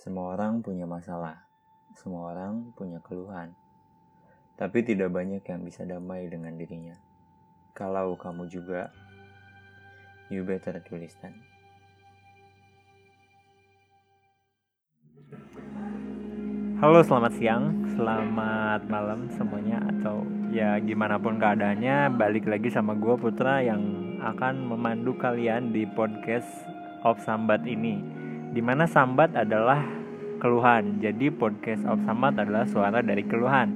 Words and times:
Semua 0.00 0.32
orang 0.32 0.64
punya 0.64 0.88
masalah, 0.88 1.44
semua 1.92 2.32
orang 2.32 2.72
punya 2.72 3.04
keluhan, 3.04 3.52
tapi 4.56 4.80
tidak 4.80 5.12
banyak 5.12 5.44
yang 5.44 5.60
bisa 5.60 5.84
damai 5.84 6.24
dengan 6.24 6.56
dirinya. 6.56 6.96
Kalau 7.76 8.16
kamu 8.16 8.48
juga, 8.48 8.88
you 10.32 10.40
better 10.40 10.80
to 10.80 10.96
listen. 10.96 11.36
Halo, 16.80 17.04
selamat 17.04 17.36
siang, 17.36 17.84
selamat 17.92 18.88
malam 18.88 19.28
semuanya, 19.36 19.84
atau 19.84 20.24
ya 20.48 20.80
gimana 20.80 21.20
pun 21.20 21.36
keadaannya, 21.36 22.16
balik 22.16 22.48
lagi 22.48 22.72
sama 22.72 22.96
gue 22.96 23.20
Putra 23.20 23.60
yang 23.60 23.84
akan 24.24 24.64
memandu 24.64 25.12
kalian 25.20 25.76
di 25.76 25.84
podcast 25.92 26.48
of 27.04 27.20
Sambat 27.20 27.68
ini. 27.68 28.19
Di 28.50 28.58
mana 28.58 28.82
Sambat 28.82 29.30
adalah 29.38 29.78
keluhan, 30.42 30.98
jadi 30.98 31.30
podcast 31.30 31.86
of 31.86 32.02
Sambat 32.02 32.34
adalah 32.34 32.66
suara 32.66 32.98
dari 32.98 33.22
keluhan. 33.22 33.70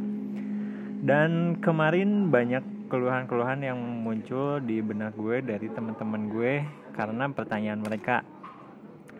Dan 0.99 1.63
kemarin 1.63 2.27
banyak 2.27 2.91
keluhan-keluhan 2.91 3.63
yang 3.63 3.79
muncul 3.79 4.59
di 4.59 4.83
benak 4.83 5.15
gue 5.15 5.47
dari 5.47 5.71
teman-teman 5.71 6.27
gue 6.27 6.67
karena 6.91 7.31
pertanyaan 7.31 7.87
mereka. 7.87 8.27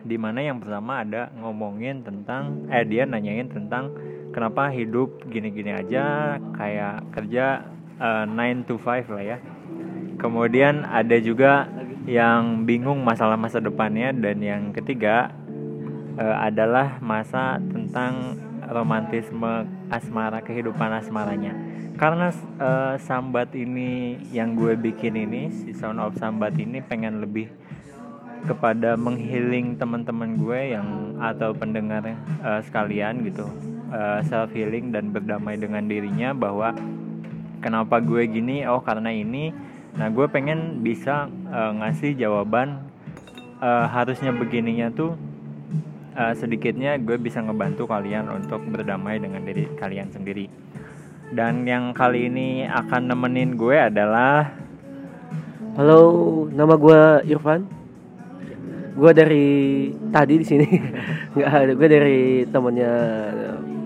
Di 0.03 0.19
mana 0.19 0.43
yang 0.43 0.59
pertama 0.59 1.07
ada 1.07 1.31
ngomongin 1.39 2.03
tentang 2.03 2.67
eh 2.67 2.83
dia 2.83 3.07
nanyain 3.07 3.47
tentang 3.47 3.95
kenapa 4.35 4.67
hidup 4.75 5.23
gini-gini 5.31 5.71
aja 5.71 6.35
kayak 6.51 7.15
kerja 7.15 7.63
uh, 8.03 8.27
eh, 8.27 8.59
9 8.59 8.67
to 8.67 8.75
5 8.75 9.07
lah 9.07 9.23
ya. 9.23 9.37
Kemudian 10.19 10.83
ada 10.83 11.15
juga 11.23 11.71
yang 12.05 12.67
bingung 12.67 13.07
masalah 13.07 13.39
masa 13.39 13.63
depannya 13.63 14.11
dan 14.11 14.43
yang 14.43 14.75
ketiga 14.75 15.44
uh, 16.19 16.37
adalah 16.43 16.99
masa 17.03 17.59
tentang 17.59 18.39
romantisme 18.65 19.67
asmara 19.91 20.41
kehidupan 20.41 20.89
asmaranya. 20.99 21.53
Karena 21.95 22.27
uh, 22.59 22.99
sambat 22.99 23.55
ini 23.55 24.19
yang 24.35 24.57
gue 24.59 24.75
bikin 24.75 25.15
ini 25.15 25.47
si 25.47 25.71
sound 25.71 26.01
of 26.03 26.17
sambat 26.19 26.59
ini 26.59 26.83
pengen 26.83 27.23
lebih 27.23 27.47
kepada 28.45 28.93
menghealing 28.99 29.79
teman-teman 29.79 30.37
gue 30.37 30.75
yang 30.75 31.17
atau 31.23 31.55
pendengar 31.55 32.03
uh, 32.43 32.61
sekalian 32.61 33.23
gitu. 33.23 33.47
Uh, 33.95 34.19
self 34.27 34.51
healing 34.51 34.91
dan 34.91 35.13
berdamai 35.13 35.55
dengan 35.55 35.87
dirinya 35.87 36.35
bahwa 36.35 36.75
kenapa 37.63 38.03
gue 38.03 38.27
gini? 38.27 38.67
Oh 38.67 38.83
karena 38.83 39.13
ini. 39.13 39.55
Nah 39.95 40.11
gue 40.11 40.27
pengen 40.27 40.83
bisa 40.83 41.31
uh, 41.47 41.71
ngasih 41.79 42.19
jawaban 42.19 42.91
uh, 43.63 43.87
harusnya 43.87 44.35
begininya 44.35 44.91
tuh 44.91 45.15
uh, 46.15 46.33
sedikitnya 46.33 46.97
gue 46.97 47.19
bisa 47.19 47.43
ngebantu 47.43 47.85
kalian 47.85 48.31
untuk 48.31 48.63
berdamai 48.65 49.19
dengan 49.19 49.43
diri 49.43 49.67
kalian 49.75 50.09
sendiri. 50.09 50.47
Dan 51.35 51.67
yang 51.67 51.91
kali 51.91 52.31
ini 52.31 52.63
akan 52.63 53.11
nemenin 53.11 53.59
gue 53.59 53.75
adalah 53.75 54.55
halo 55.75 56.01
nama 56.49 56.75
gue 56.79 57.01
Irfan. 57.29 57.67
Gue 58.95 59.11
dari 59.11 59.47
tadi 60.09 60.39
di 60.39 60.45
sini. 60.47 60.67
Nggak 61.35 61.51
ada 61.51 61.73
gue 61.75 61.87
dari 61.91 62.21
temennya 62.47 62.93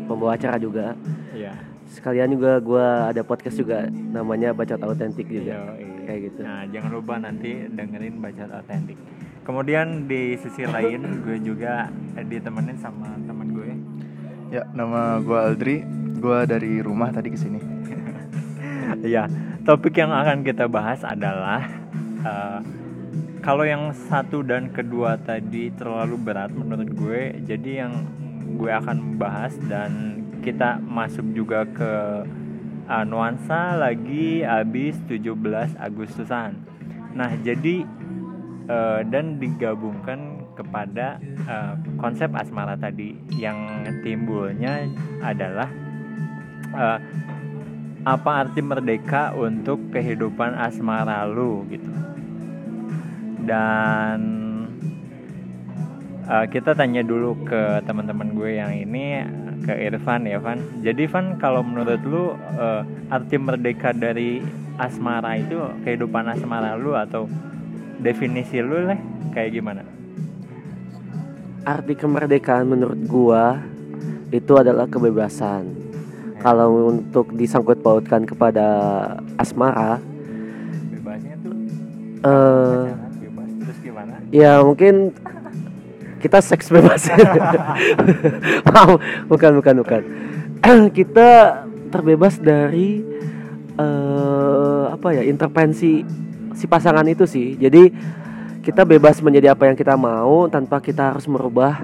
pembawa 0.06 0.38
acara 0.38 0.56
juga. 0.62 0.94
Iya. 1.34 1.56
sekalian 1.90 2.38
juga 2.38 2.62
gue 2.62 2.88
ada 3.12 3.22
podcast 3.26 3.58
juga 3.58 3.90
namanya 3.90 4.54
bacot 4.54 4.78
autentik 4.78 5.26
juga. 5.26 5.58
Yo, 5.58 5.64
iya. 5.82 6.06
kayak 6.06 6.20
gitu. 6.30 6.40
Nah 6.46 6.64
jangan 6.70 6.92
lupa 6.94 7.18
nanti 7.18 7.66
dengerin 7.66 8.22
bacot 8.22 8.52
autentik 8.54 8.96
kemudian 9.50 10.06
di 10.06 10.38
sisi 10.38 10.70
lain 10.70 11.26
gue 11.26 11.42
juga 11.42 11.90
ditemenin 12.14 12.78
sama 12.78 13.18
teman 13.26 13.50
gue. 13.50 13.70
Ya 14.54 14.70
nama 14.78 15.18
gue 15.18 15.40
Aldri. 15.42 15.78
Gue 16.22 16.46
dari 16.46 16.84
rumah 16.84 17.10
tadi 17.16 17.32
ke 17.32 17.40
sini 17.40 17.80
ya 19.16 19.24
topik 19.64 19.96
yang 19.96 20.12
akan 20.12 20.44
kita 20.44 20.68
bahas 20.68 21.00
adalah 21.08 21.64
uh, 22.26 22.60
kalau 23.40 23.64
yang 23.64 23.96
satu 24.12 24.44
dan 24.44 24.68
kedua 24.76 25.16
tadi 25.16 25.72
terlalu 25.72 26.20
berat 26.20 26.52
menurut 26.52 26.92
gue 26.92 27.40
jadi 27.48 27.88
yang 27.88 28.04
gue 28.60 28.68
akan 28.68 29.16
bahas 29.16 29.56
dan 29.72 30.24
kita 30.44 30.80
masuk 30.84 31.24
juga 31.32 31.64
ke 31.70 31.94
uh, 32.90 33.06
nuansa 33.08 33.80
lagi 33.80 34.44
habis 34.44 35.00
17 35.08 35.36
Agustusan. 35.80 36.60
Nah 37.16 37.32
jadi 37.40 37.88
uh, 38.70 39.02
dan 39.04 39.42
digabungkan 39.42 40.46
kepada 40.54 41.18
uh, 41.50 41.74
konsep 41.98 42.30
asmara 42.38 42.78
tadi. 42.78 43.18
Yang 43.36 43.58
timbulnya 44.06 44.86
adalah 45.26 45.68
uh, 46.78 47.00
apa 48.08 48.48
arti 48.48 48.64
merdeka 48.64 49.36
untuk 49.36 49.92
kehidupan 49.92 50.56
asmara 50.56 51.28
lu 51.28 51.68
gitu. 51.68 51.92
Dan 53.44 54.20
uh, 56.30 56.46
kita 56.48 56.78
tanya 56.78 57.02
dulu 57.02 57.36
ke 57.44 57.82
teman-teman 57.84 58.38
gue 58.38 58.52
yang 58.62 58.72
ini 58.72 59.26
ke 59.66 59.74
Irfan 59.76 60.24
ya 60.24 60.40
Van. 60.40 60.62
Jadi 60.86 61.04
Van 61.10 61.36
kalau 61.42 61.66
menurut 61.66 62.00
lu 62.06 62.32
uh, 62.56 62.82
arti 63.12 63.36
merdeka 63.36 63.92
dari 63.92 64.40
asmara 64.80 65.36
itu 65.36 65.60
kehidupan 65.84 66.32
asmara 66.32 66.80
lu 66.80 66.96
atau 66.96 67.28
definisi 68.00 68.64
lu 68.64 68.88
lah 68.88 68.98
kayak 69.36 69.54
gimana? 69.54 69.84
Arti 71.68 71.94
kemerdekaan 71.94 72.66
menurut 72.66 73.00
gua 73.06 73.60
itu 74.32 74.56
adalah 74.56 74.88
kebebasan. 74.88 75.92
Ya. 76.40 76.48
kalau 76.48 76.88
untuk 76.88 77.36
disangkut 77.36 77.84
pautkan 77.84 78.24
kepada 78.24 78.64
asmara 79.36 80.00
bebasnya 80.96 81.36
tuh? 81.44 81.52
Uh, 82.24 82.88
ya 84.32 84.64
mungkin 84.64 85.12
kita 86.20 86.44
seks 86.44 86.68
bebas. 86.68 87.08
Bukan 89.32 89.52
bukan 89.56 89.76
bukan. 89.82 90.02
Kita 90.98 91.64
terbebas 91.90 92.38
dari 92.38 93.02
uh, 93.80 94.92
apa 94.92 95.16
ya 95.16 95.24
intervensi 95.24 96.04
si 96.60 96.68
pasangan 96.68 97.08
itu 97.08 97.24
sih. 97.24 97.56
Jadi 97.56 97.88
kita 98.60 98.84
bebas 98.84 99.24
menjadi 99.24 99.56
apa 99.56 99.72
yang 99.72 99.80
kita 99.80 99.96
mau 99.96 100.52
tanpa 100.52 100.84
kita 100.84 101.16
harus 101.16 101.24
merubah 101.32 101.80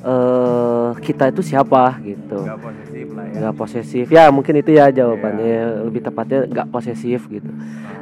uh, 0.00 0.96
kita 1.00 1.28
itu 1.28 1.44
siapa 1.44 2.00
gitu. 2.00 2.40
Nggak 2.40 2.60
posesif 2.64 3.06
lah 3.12 3.24
ya. 3.28 3.34
Nggak 3.36 3.54
posesif. 3.60 4.06
Ya 4.08 4.24
mungkin 4.32 4.54
itu 4.56 4.70
ya 4.72 4.88
jawabannya. 4.88 5.44
Yeah. 5.44 5.84
lebih 5.84 6.00
tepatnya 6.00 6.40
nggak 6.48 6.68
posesif 6.72 7.28
gitu. 7.28 7.50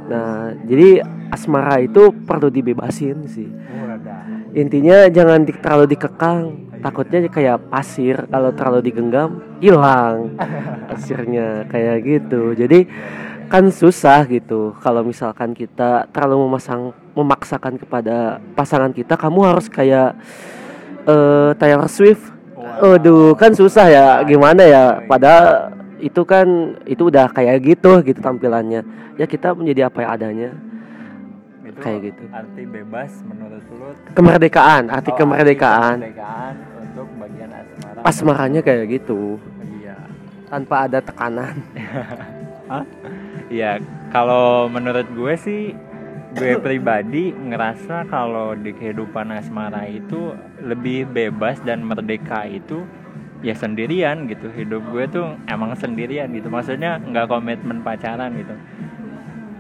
Nah 0.06 0.54
jadi 0.62 1.02
asmara 1.34 1.82
itu 1.82 2.14
perlu 2.14 2.46
dibebasin 2.50 3.26
sih. 3.26 3.50
Intinya 4.52 5.08
jangan 5.08 5.48
di, 5.48 5.52
terlalu 5.56 5.86
dikekang. 5.96 6.70
Takutnya 6.82 7.24
kayak 7.30 7.70
pasir. 7.70 8.26
Kalau 8.28 8.50
terlalu 8.52 8.90
digenggam 8.92 9.40
hilang. 9.62 10.36
Pasirnya. 10.90 11.64
Kayak 11.70 11.96
gitu. 12.04 12.52
Jadi 12.52 12.84
kan 13.52 13.68
susah 13.68 14.24
gitu. 14.32 14.72
Kalau 14.80 15.04
misalkan 15.04 15.52
kita 15.52 16.08
terlalu 16.08 16.48
memasang 16.48 16.96
memaksakan 17.12 17.76
kepada 17.76 18.40
pasangan 18.56 18.96
kita 18.96 19.12
kamu 19.20 19.44
harus 19.44 19.68
kayak 19.68 20.16
uh, 21.04 21.52
Taylor 21.60 21.84
Swift. 21.92 22.32
Waduh. 22.56 23.36
Kan 23.36 23.52
susah 23.52 23.92
ya. 23.92 24.06
Gimana 24.24 24.64
ya? 24.64 24.84
Padahal 25.04 25.76
itu 26.00 26.24
kan 26.24 26.48
itu 26.88 27.12
udah 27.12 27.28
kayak 27.28 27.60
gitu 27.60 28.00
gitu 28.00 28.24
tampilannya. 28.24 28.88
Ya 29.20 29.28
kita 29.28 29.52
menjadi 29.52 29.92
apa 29.92 30.00
yang 30.00 30.10
adanya. 30.16 30.50
Itu 31.60 31.76
kayak 31.84 32.00
gitu. 32.08 32.22
arti 32.32 32.62
bebas 32.64 33.12
menurut 33.28 33.64
lu. 33.68 33.88
Kemerdekaan 34.16 34.88
arti 34.88 35.12
oh, 35.12 35.16
kemerdekaan. 35.20 36.00
Arti 36.00 36.08
kemerdekaan. 36.16 36.54
untuk 36.88 37.08
bagian 37.20 37.50
asmara. 37.52 38.00
Asmaranya 38.00 38.60
kayak 38.64 38.88
gitu. 38.88 39.36
Iya. 39.60 39.96
Tanpa 40.48 40.88
ada 40.88 41.04
tekanan 41.04 41.60
Iya, 43.52 43.84
kalau 44.08 44.72
menurut 44.72 45.04
gue 45.12 45.34
sih 45.36 45.76
gue 46.32 46.56
pribadi 46.56 47.36
ngerasa 47.36 48.08
kalau 48.08 48.56
di 48.56 48.72
kehidupan 48.72 49.28
asmara 49.28 49.84
itu 49.84 50.32
lebih 50.64 51.04
bebas 51.12 51.60
dan 51.60 51.84
merdeka 51.84 52.48
itu 52.48 52.88
ya 53.44 53.52
sendirian 53.52 54.24
gitu. 54.24 54.48
Hidup 54.48 54.88
gue 54.88 55.04
tuh 55.12 55.36
emang 55.52 55.76
sendirian 55.76 56.32
gitu. 56.32 56.48
Maksudnya 56.48 56.96
nggak 56.96 57.28
komitmen 57.28 57.84
pacaran 57.84 58.32
gitu. 58.40 58.56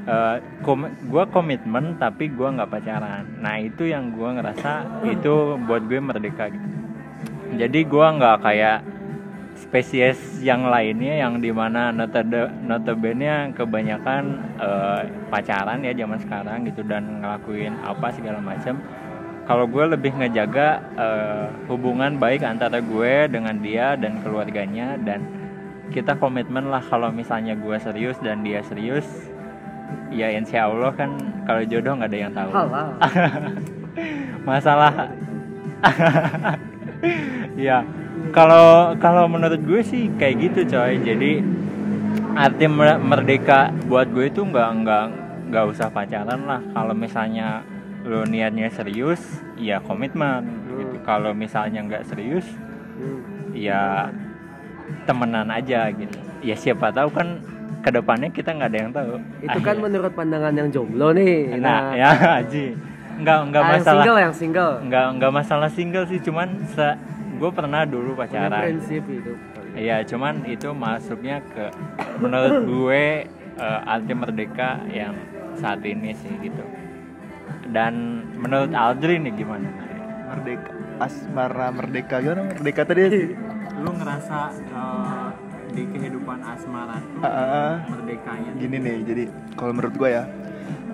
Uh, 0.02 0.40
kom 0.64 0.88
gue 0.88 1.24
komitmen 1.28 2.00
tapi 2.00 2.32
gue 2.32 2.48
nggak 2.48 2.72
pacaran. 2.72 3.28
Nah 3.44 3.60
itu 3.60 3.92
yang 3.92 4.08
gue 4.16 4.40
ngerasa 4.40 5.04
itu 5.04 5.60
buat 5.68 5.84
gue 5.84 6.00
merdeka 6.00 6.48
gitu. 6.48 6.68
Jadi 7.60 7.84
gue 7.84 8.06
nggak 8.16 8.40
kayak 8.40 8.91
spesies 9.72 10.20
yang 10.44 10.68
lainnya 10.68 11.24
yang 11.24 11.40
di 11.40 11.48
mana 11.48 11.96
notabene 11.96 13.56
kebanyakan 13.56 14.36
uh, 14.60 15.00
pacaran 15.32 15.80
ya 15.80 15.96
zaman 15.96 16.20
sekarang 16.20 16.68
gitu 16.68 16.84
dan 16.84 17.24
ngelakuin 17.24 17.72
apa 17.80 18.12
segala 18.12 18.36
macam 18.44 18.76
kalau 19.48 19.64
gue 19.64 19.96
lebih 19.96 20.12
ngejaga 20.12 20.84
uh, 21.00 21.48
hubungan 21.72 22.20
baik 22.20 22.44
antara 22.44 22.84
gue 22.84 23.32
dengan 23.32 23.64
dia 23.64 23.96
dan 23.96 24.20
keluarganya 24.20 25.00
dan 25.00 25.24
kita 25.88 26.20
komitmen 26.20 26.68
lah 26.68 26.84
kalau 26.84 27.08
misalnya 27.08 27.56
gue 27.56 27.76
serius 27.80 28.20
dan 28.20 28.44
dia 28.44 28.60
serius 28.68 29.08
ya 30.12 30.28
insya 30.36 30.68
Allah 30.68 30.92
kan 30.92 31.16
kalau 31.48 31.64
jodoh 31.64 31.96
nggak 31.96 32.12
ada 32.12 32.18
yang 32.20 32.32
tahu. 32.36 32.50
Masalah. 34.52 34.92
Ya 37.52 37.82
kalau 38.32 38.96
kalau 38.96 39.28
menurut 39.28 39.60
gue 39.60 39.80
sih 39.84 40.08
kayak 40.16 40.50
gitu 40.50 40.60
coy. 40.72 40.98
Jadi 41.04 41.44
arti 42.32 42.66
merdeka 42.98 43.70
buat 43.86 44.08
gue 44.08 44.32
itu 44.32 44.40
nggak 44.40 44.68
nggak 44.82 45.04
nggak 45.52 45.64
usah 45.68 45.92
pacaran 45.92 46.48
lah. 46.48 46.60
Kalau 46.72 46.96
misalnya 46.96 47.60
lo 48.02 48.24
niatnya 48.24 48.72
serius 48.72 49.20
ya 49.60 49.78
komitmen. 49.84 50.48
Gitu. 50.72 50.96
Kalau 51.04 51.36
misalnya 51.36 51.84
nggak 51.84 52.08
serius 52.08 52.48
ya 53.52 54.08
temenan 55.04 55.52
aja 55.52 55.92
gitu. 55.92 56.18
Ya 56.42 56.56
siapa 56.56 56.90
tahu 56.90 57.12
kan 57.12 57.38
ke 57.82 57.90
depannya 57.92 58.32
kita 58.32 58.56
nggak 58.56 58.70
ada 58.72 58.78
yang 58.80 58.92
tahu. 58.96 59.12
Itu 59.44 59.58
kan 59.60 59.76
menurut 59.76 60.12
pandangan 60.16 60.56
yang 60.56 60.68
jomblo 60.72 61.12
nih. 61.12 61.60
Nah, 61.60 61.60
nah. 61.60 61.84
ya 61.92 62.10
Haji. 62.40 62.66
Nggak 63.22 63.38
nggak 63.52 63.62
ah, 63.62 63.70
masalah. 63.76 63.84
yang 63.84 64.00
single 64.00 64.18
yang 64.18 64.34
single. 64.34 64.72
Nggak 64.88 65.06
nggak 65.20 65.32
masalah 65.36 65.68
single 65.68 66.06
sih 66.08 66.18
cuman 66.24 66.48
se 66.72 66.86
gue 67.42 67.50
pernah 67.50 67.82
dulu 67.82 68.14
pacaran. 68.14 68.54
Punya 68.54 68.62
prinsip 68.70 69.02
itu 69.10 69.32
Iya, 69.72 70.04
cuman 70.06 70.46
itu 70.46 70.68
masuknya 70.70 71.42
ke 71.42 71.74
menurut 72.22 72.54
gue 72.70 73.04
uh, 73.58 73.80
arti 73.88 74.14
merdeka 74.14 74.84
yang 74.86 75.16
saat 75.58 75.82
ini 75.82 76.14
sih 76.14 76.30
gitu. 76.38 76.62
Dan 77.72 78.22
menurut 78.36 78.70
Aldri 78.70 79.18
nih 79.18 79.32
gimana? 79.34 79.66
Merdeka 80.30 80.70
asmara 81.02 81.68
merdeka 81.74 82.22
gimana 82.22 82.52
merdeka 82.52 82.82
tadi? 82.86 83.32
Lu 83.80 83.90
ngerasa 83.90 84.54
uh, 84.76 85.28
di 85.72 85.82
kehidupan 85.88 86.38
asmara 86.46 87.00
tuh 87.00 87.24
uh, 87.24 87.26
uh, 87.26 87.72
merdekanya? 87.90 88.50
Gini 88.60 88.76
nih 88.76 88.96
jadi 89.08 89.24
kalau 89.56 89.72
menurut 89.72 89.96
gue 89.96 90.08
ya 90.12 90.24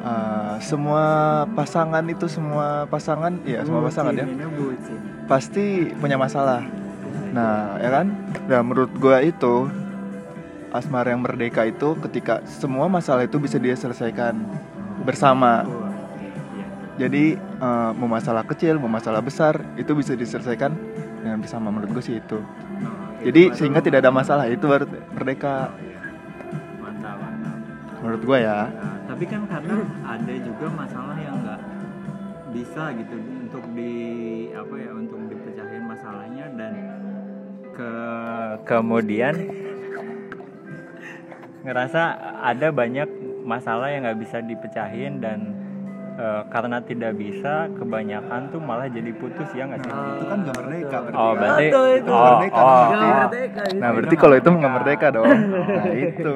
uh, 0.06 0.55
semua 0.62 1.05
pasangan 1.53 2.06
itu 2.06 2.31
semua 2.31 2.87
pasangan 2.87 3.43
ya 3.43 3.67
semua 3.67 3.83
pasangan 3.85 4.15
ya 4.15 4.27
pasti 5.29 5.93
punya 6.01 6.17
masalah. 6.17 6.65
Nah 7.37 7.77
ya 7.79 7.93
kan? 7.93 8.07
Nah 8.49 8.61
menurut 8.65 8.91
gue 8.97 9.17
itu 9.29 9.69
asmara 10.73 11.13
yang 11.13 11.23
merdeka 11.23 11.69
itu 11.69 11.97
ketika 12.09 12.41
semua 12.49 12.89
masalah 12.89 13.29
itu 13.29 13.37
bisa 13.37 13.61
dia 13.61 13.77
selesaikan 13.77 14.41
bersama. 15.05 15.69
Jadi 16.99 17.39
uh, 17.63 17.95
mau 17.95 18.11
masalah 18.11 18.43
kecil 18.43 18.81
mau 18.83 18.91
masalah 18.91 19.23
besar 19.23 19.63
itu 19.79 19.95
bisa 19.95 20.17
diselesaikan 20.17 20.75
dengan 21.23 21.39
bersama. 21.39 21.71
Menurut 21.71 22.01
gue 22.01 22.03
sih 22.03 22.17
itu. 22.19 22.41
Jadi 23.23 23.53
sehingga 23.55 23.85
tidak 23.85 24.03
ada 24.03 24.11
masalah 24.11 24.49
itu 24.49 24.65
merdeka. 25.15 25.71
Menurut 28.03 28.23
gue 28.25 28.39
ya. 28.41 28.67
Tapi 29.07 29.25
kan 29.27 29.43
karena 29.51 29.77
ada 30.07 30.35
juga 30.41 30.67
masalah 30.73 31.17
yang 31.19 31.37
nggak 31.43 31.61
bisa 32.55 32.83
gitu 32.97 33.17
untuk 33.49 33.65
di 33.73 33.97
apa 34.53 34.75
ya 34.77 34.93
untuk 34.93 35.25
dipecahin 35.25 35.85
masalahnya 35.89 36.47
dan 36.53 36.73
ke 37.73 37.93
kemudian 38.69 39.35
ngerasa 41.65 42.03
ada 42.45 42.69
banyak 42.69 43.09
masalah 43.49 43.89
yang 43.89 44.05
nggak 44.05 44.21
bisa 44.21 44.45
dipecahin 44.45 45.25
dan 45.25 45.56
uh, 46.21 46.45
karena 46.53 46.85
tidak 46.85 47.17
bisa 47.17 47.73
kebanyakan 47.73 48.53
tuh 48.53 48.61
malah 48.61 48.85
jadi 48.93 49.17
putus 49.17 49.49
ya 49.56 49.65
nggak 49.65 49.81
sih? 49.81 49.93
Nah, 49.97 50.12
itu 50.12 50.25
kan 50.29 50.39
nggak 50.45 50.56
merdeka 50.61 50.97
berarti. 51.00 51.17
Oh 51.17 51.33
berarti 51.33 51.65
itu, 51.65 51.83
itu 51.89 52.11
oh, 52.12 52.21
merdeka. 52.21 52.61
Oh, 52.61 52.69
oh. 52.69 52.87
Nah 53.81 53.89
berarti 53.97 54.17
kalau 54.21 54.37
itu 54.37 54.49
nggak 54.53 54.73
merdeka 54.77 55.06
dong. 55.09 55.25
Nah 55.25 55.89
itu. 55.97 56.35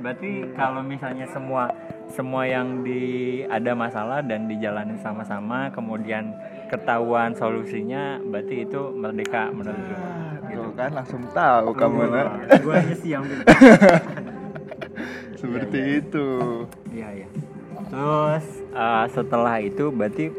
Berarti 0.00 0.48
kalau 0.56 0.80
misalnya 0.80 1.28
semua 1.28 1.68
semua 2.10 2.42
yang 2.48 2.82
di 2.82 3.44
ada 3.46 3.70
masalah 3.76 4.18
dan 4.24 4.50
dijalani 4.50 4.98
sama-sama 4.98 5.70
kemudian 5.70 6.34
ketahuan 6.66 7.30
solusinya 7.38 8.18
berarti 8.18 8.66
itu 8.66 8.80
merdeka 8.96 9.52
menurut 9.54 9.78
gue. 9.78 10.00
Gitu 10.50 10.68
kan 10.74 10.90
langsung 10.90 11.22
tahu 11.30 11.70
kamu 11.76 11.98
nah. 12.10 12.34
Gue 12.58 12.74
aja 12.74 12.94
sih 12.98 13.10
yang 13.14 13.24
seperti 15.40 15.78
ya, 15.78 15.86
ya. 15.86 15.98
itu. 16.02 16.28
Iya 16.90 17.08
iya. 17.22 17.28
Terus 17.90 18.44
uh, 18.74 19.06
setelah 19.10 19.54
itu 19.62 19.84
berarti 19.90 20.30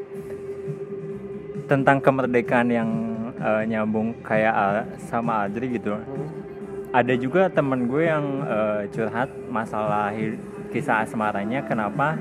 tentang 1.68 2.04
kemerdekaan 2.04 2.68
yang 2.68 2.90
uh, 3.40 3.64
nyambung 3.64 4.16
kayak 4.24 4.54
uh, 4.54 4.84
sama 5.08 5.48
Adri 5.48 5.80
gitu. 5.80 5.96
Ada 6.92 7.16
juga 7.16 7.48
temen 7.48 7.88
gue 7.88 8.04
yang 8.04 8.44
uh, 8.44 8.84
curhat 8.92 9.32
masalah 9.48 10.12
kisah 10.76 11.08
asmaranya 11.08 11.64
kenapa 11.64 12.20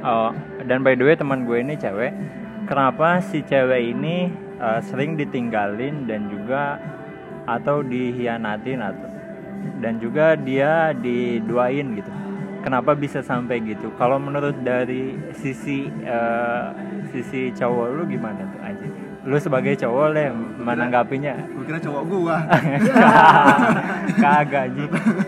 uh, 0.00 0.32
dan 0.64 0.80
by 0.80 0.96
the 0.96 1.04
way 1.04 1.16
teman 1.16 1.44
gue 1.44 1.60
ini 1.60 1.76
cewek 1.76 2.16
kenapa 2.64 3.20
si 3.20 3.44
cewek 3.44 3.92
ini 3.92 4.32
uh, 4.56 4.80
sering 4.80 5.20
ditinggalin 5.20 6.08
dan 6.08 6.32
juga 6.32 6.80
atau 7.44 7.84
dihianatin 7.84 8.80
atau 8.80 9.08
dan 9.84 9.98
juga 9.98 10.38
dia 10.38 10.94
diduain 10.94 11.98
gitu. 11.98 12.12
Kenapa 12.62 12.92
bisa 12.92 13.24
sampai 13.24 13.62
gitu? 13.64 13.90
Kalau 13.96 14.20
menurut 14.20 14.54
dari 14.60 15.16
sisi 15.36 15.88
uh, 16.04 16.72
sisi 17.12 17.52
cowok 17.52 17.86
lu 17.96 18.02
gimana 18.08 18.44
tuh 18.48 18.60
aja 18.60 19.07
lu 19.28 19.36
sebagai 19.36 19.76
cowok 19.76 20.06
deh 20.16 20.32
menanggapinya 20.64 21.36
gue 21.52 21.64
kira 21.68 21.76
cowok 21.76 22.02
gua. 22.08 22.36
Kagak 24.24 24.72
aja 24.72 24.84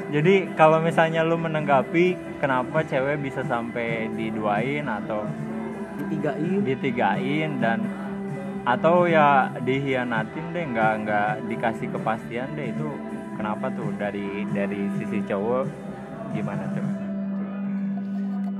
jadi 0.08 0.35
kalau 0.56 0.81
misalnya 0.81 1.20
lu 1.20 1.37
menanggapi 1.37 2.17
kenapa 2.41 2.81
cewek 2.81 3.20
bisa 3.20 3.44
sampai 3.44 4.08
diduain 4.17 4.88
atau 4.88 5.29
ditigain 6.00 6.64
ditigain 6.64 7.50
dan 7.61 7.85
atau 8.64 9.08
ya 9.08 9.52
dihianatin 9.64 10.52
deh 10.52 10.64
nggak 10.73 10.93
nggak 11.05 11.31
dikasih 11.49 11.88
kepastian 11.93 12.49
deh 12.56 12.73
itu 12.73 12.88
kenapa 13.41 13.73
tuh? 13.73 13.88
Dari 13.97 14.44
dari 14.52 14.85
sisi 15.00 15.25
cowok 15.25 15.64
gimana 16.37 16.64
tuh? 16.76 16.88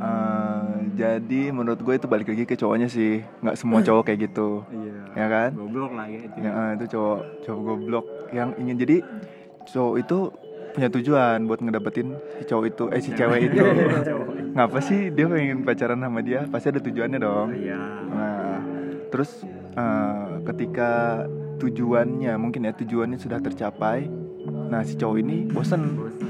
Uh, 0.01 0.80
jadi 1.01 1.43
menurut 1.49 1.81
gue 1.81 1.95
itu 1.97 2.05
balik 2.05 2.29
lagi 2.29 2.45
ke 2.45 2.55
cowoknya 2.61 2.89
sih. 2.93 3.25
Nggak 3.41 3.57
semua 3.57 3.81
cowok 3.89 4.03
kayak 4.05 4.29
gitu. 4.29 4.69
Iya. 4.69 4.97
Ya 5.17 5.27
kan? 5.33 5.51
Goblok 5.57 5.93
lah 5.97 6.07
ya 6.13 6.21
itu. 6.29 6.37
Ya, 6.45 6.51
uh, 6.53 6.71
itu 6.77 6.85
cowok 6.93 7.19
cowok 7.49 7.61
goblok 7.65 8.07
yang 8.37 8.49
ingin. 8.61 8.77
Jadi 8.77 8.97
cowok 9.73 9.95
itu 9.97 10.19
punya 10.71 10.87
tujuan 10.87 11.39
buat 11.51 11.59
ngedapetin 11.59 12.15
si 12.39 12.43
cowok 12.47 12.65
itu 12.71 12.85
eh 12.93 13.01
si 13.01 13.11
cewek 13.17 13.41
itu. 13.49 13.65
Ngapa 14.55 14.79
sih 14.85 15.09
dia 15.09 15.27
pengen 15.27 15.65
pacaran 15.65 15.99
sama 16.05 16.21
dia? 16.21 16.45
Pasti 16.47 16.67
ada 16.69 16.81
tujuannya 16.85 17.19
dong. 17.19 17.49
Iya. 17.57 17.81
Nah 18.13 18.55
terus 19.11 19.43
uh, 19.75 20.39
ketika 20.47 21.25
tujuannya 21.59 22.33
mungkin 22.39 22.69
ya 22.69 22.73
tujuannya 22.73 23.19
sudah 23.21 23.43
tercapai 23.43 24.09
nah 24.71 24.81
si 24.87 24.97
cowok 24.97 25.17
ini 25.21 25.45
bosen, 25.51 25.99
bosen. 25.99 26.29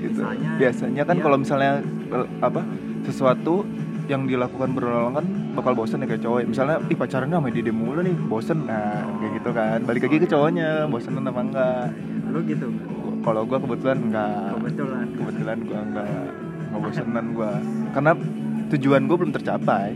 Gitu. 0.00 0.20
Biasanya, 0.24 0.50
biasanya 0.56 1.02
kan 1.04 1.16
iya. 1.18 1.22
kalau 1.26 1.36
misalnya 1.36 1.72
eh, 2.08 2.26
apa 2.40 2.62
sesuatu 3.06 3.64
yang 4.10 4.26
dilakukan 4.26 4.74
berulang 4.74 5.14
kan 5.14 5.26
bakal 5.54 5.72
bosen 5.78 6.02
ya 6.02 6.06
kayak 6.10 6.22
cowok. 6.24 6.38
Misalnya 6.50 6.76
ih 6.90 6.98
pacarannya 6.98 7.36
sama 7.38 7.48
dia 7.54 7.70
mulu 7.70 8.00
nih 8.02 8.16
bosen. 8.26 8.66
Nah 8.66 9.06
kayak 9.22 9.32
gitu 9.38 9.50
kan. 9.54 9.78
Balik 9.86 10.02
lagi 10.08 10.16
ke 10.20 10.28
cowoknya 10.28 10.68
bosen 10.90 11.20
apa 11.20 11.40
enggak? 11.40 11.86
Lu 12.30 12.38
gitu? 12.44 12.66
Kalau 13.20 13.42
gue 13.46 13.58
kebetulan 13.60 13.98
enggak. 14.02 14.44
Kebetulan. 14.58 15.06
Kebetulan 15.14 15.58
gue 15.62 15.78
enggak 15.78 16.50
nggak 16.70 16.80
bosenan 16.86 17.26
gue 17.34 17.52
karena 17.90 18.12
tujuan 18.70 19.02
gue 19.10 19.16
belum 19.18 19.34
tercapai. 19.34 19.90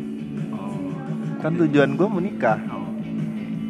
Oh. 0.51 0.91
kan 1.39 1.55
tujuan 1.55 1.95
gue 1.95 2.09
menikah 2.11 2.59
oh. 2.67 2.91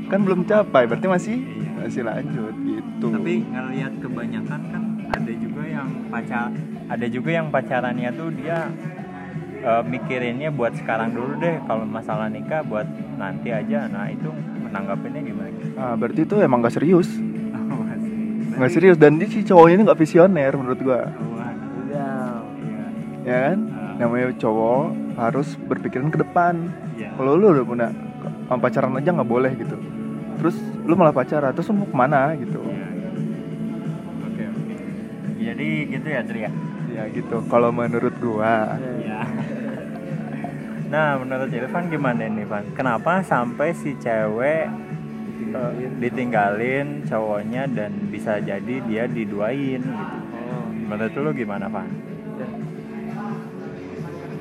kan 0.08 0.24
belum 0.24 0.48
capai 0.48 0.88
berarti 0.88 1.06
masih 1.08 1.36
masih 1.76 2.00
lanjut 2.00 2.54
gitu. 2.64 3.06
Tapi 3.12 3.44
ngelihat 3.44 3.92
kebanyakan 4.00 4.60
kan 4.72 4.82
ada 5.12 5.32
juga 5.36 5.62
yang 5.68 5.88
pacar 6.08 6.48
ada 6.88 7.06
juga 7.12 7.30
yang 7.32 7.46
pacarannya 7.52 8.10
tuh 8.16 8.28
dia 8.32 8.72
uh, 9.64 9.82
mikirinnya 9.82 10.52
buat 10.52 10.76
sekarang 10.76 11.16
dulu 11.16 11.40
deh. 11.40 11.56
Kalau 11.64 11.88
masalah 11.88 12.28
nikah 12.28 12.60
buat 12.62 12.86
nanti 13.16 13.50
aja. 13.50 13.88
Nah 13.88 14.12
itu 14.12 14.28
menanggapinnya 14.62 15.20
gimana? 15.24 15.58
Ah, 15.74 15.94
berarti 15.96 16.22
itu 16.22 16.36
emang 16.38 16.60
gak 16.62 16.76
serius. 16.76 17.08
Nggak 18.54 18.70
serius. 18.70 18.96
Dan 19.00 19.18
dia 19.18 19.26
si 19.26 19.42
cowoknya 19.42 19.74
ini 19.74 19.82
nggak 19.82 19.98
visioner 19.98 20.52
menurut 20.54 20.78
gua. 20.78 21.10
Iya. 21.90 22.10
ya 23.24 23.36
kan? 23.50 23.58
Uh. 23.66 23.94
namanya 23.98 24.30
cowok 24.38 24.84
harus 25.18 25.48
berpikiran 25.58 26.10
ke 26.12 26.18
depan. 26.22 26.70
Yeah. 26.94 27.10
kalau 27.18 27.34
lu 27.34 27.50
udah 27.50 27.66
punya 27.66 27.88
pacaran 28.46 28.94
aja 28.94 29.10
nggak 29.10 29.26
boleh 29.26 29.50
gitu. 29.58 29.74
Terus 30.38 30.54
lu 30.86 30.94
malah 30.94 31.10
pacaran 31.10 31.50
terus 31.50 31.66
lu 31.74 31.82
mau 31.82 31.88
ke 31.90 31.96
mana 31.98 32.38
gitu. 32.38 32.62
Yeah 32.62 32.94
jadi 35.54 35.68
gitu 35.86 36.08
ya 36.08 36.20
Tri 36.26 36.40
ya? 36.48 36.50
Ya 36.94 37.02
gitu. 37.14 37.36
Kalau 37.46 37.70
menurut 37.70 38.14
gua 38.18 38.74
ya 39.04 39.22
nah 40.94 41.18
menurut 41.18 41.50
Irfan 41.50 41.90
gimana 41.90 42.30
nih 42.30 42.46
Van? 42.46 42.62
Kenapa 42.78 43.18
sampai 43.26 43.74
si 43.74 43.98
cewek 43.98 44.70
uh, 45.50 45.74
ditinggalin 45.98 47.02
cowoknya 47.02 47.66
dan 47.66 47.90
bisa 48.14 48.38
jadi 48.38 48.78
dia 48.86 49.10
diduain 49.10 49.82
gitu? 49.82 50.16
Menurut 50.86 51.14
lu 51.18 51.30
gimana 51.34 51.66
Van? 51.66 51.90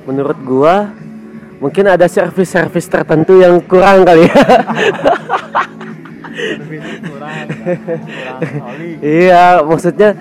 Menurut 0.06 0.38
gua 0.46 0.94
mungkin 1.58 1.90
ada 1.90 2.06
servis-servis 2.06 2.86
tertentu 2.86 3.42
yang 3.42 3.58
kurang 3.66 4.06
kali 4.06 4.30
ya. 4.30 4.46
Kurang, 7.02 7.46
kurang 7.50 8.62
oli 8.62 8.88
iya 9.26 9.58
maksudnya 9.58 10.14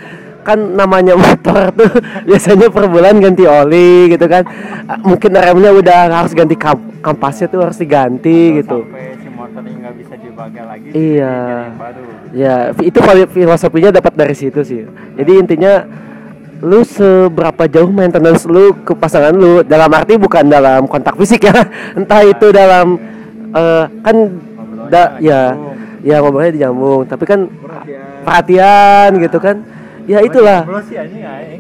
kan 0.44 0.60
namanya 0.76 1.16
motor 1.24 1.72
tuh 1.72 1.92
biasanya 2.28 2.68
per 2.68 2.86
bulan 2.86 3.18
ganti 3.18 3.44
oli 3.44 4.12
gitu 4.12 4.28
kan. 4.28 4.44
Ah, 4.86 5.00
mungkin 5.00 5.32
remnya 5.32 5.72
udah 5.72 6.00
harus 6.12 6.36
ganti 6.36 6.54
kam- 6.54 7.00
kampasnya 7.00 7.48
tuh 7.48 7.64
harus 7.64 7.80
diganti 7.80 8.60
gitu. 8.60 8.84
sampai 8.84 9.16
si 9.18 9.28
motornya 9.28 9.74
nggak 9.80 9.96
bisa 9.98 10.14
dipakai 10.16 10.62
lagi 10.62 10.88
Iya. 10.92 11.38
baru. 11.74 12.04
Ya 12.36 12.56
itu 12.78 13.00
filosofinya 13.32 13.90
dapat 13.90 14.14
dari 14.14 14.36
situ 14.36 14.60
sih. 14.62 14.84
Jadi 15.16 15.32
intinya 15.40 15.88
lu 16.64 16.80
seberapa 16.80 17.68
jauh 17.68 17.92
maintenance 17.92 18.48
lu 18.48 18.72
ke 18.84 18.96
pasangan 18.96 19.36
lu 19.36 19.68
dalam 19.68 19.92
arti 19.92 20.16
bukan 20.16 20.48
dalam 20.48 20.88
kontak 20.88 21.20
fisik 21.20 21.44
ya 21.44 21.60
entah 22.00 22.24
itu 22.24 22.56
dalam 22.56 22.96
eh, 23.52 23.84
kan 24.00 24.16
da, 24.88 25.20
ya 25.20 25.60
ya 26.00 26.24
ngobrolnya 26.24 26.56
dijambung 26.56 27.04
tapi 27.04 27.28
kan 27.28 27.52
perhatian 28.24 29.20
gitu 29.20 29.44
kan 29.44 29.60
ya 30.08 30.20
itulah. 30.24 30.62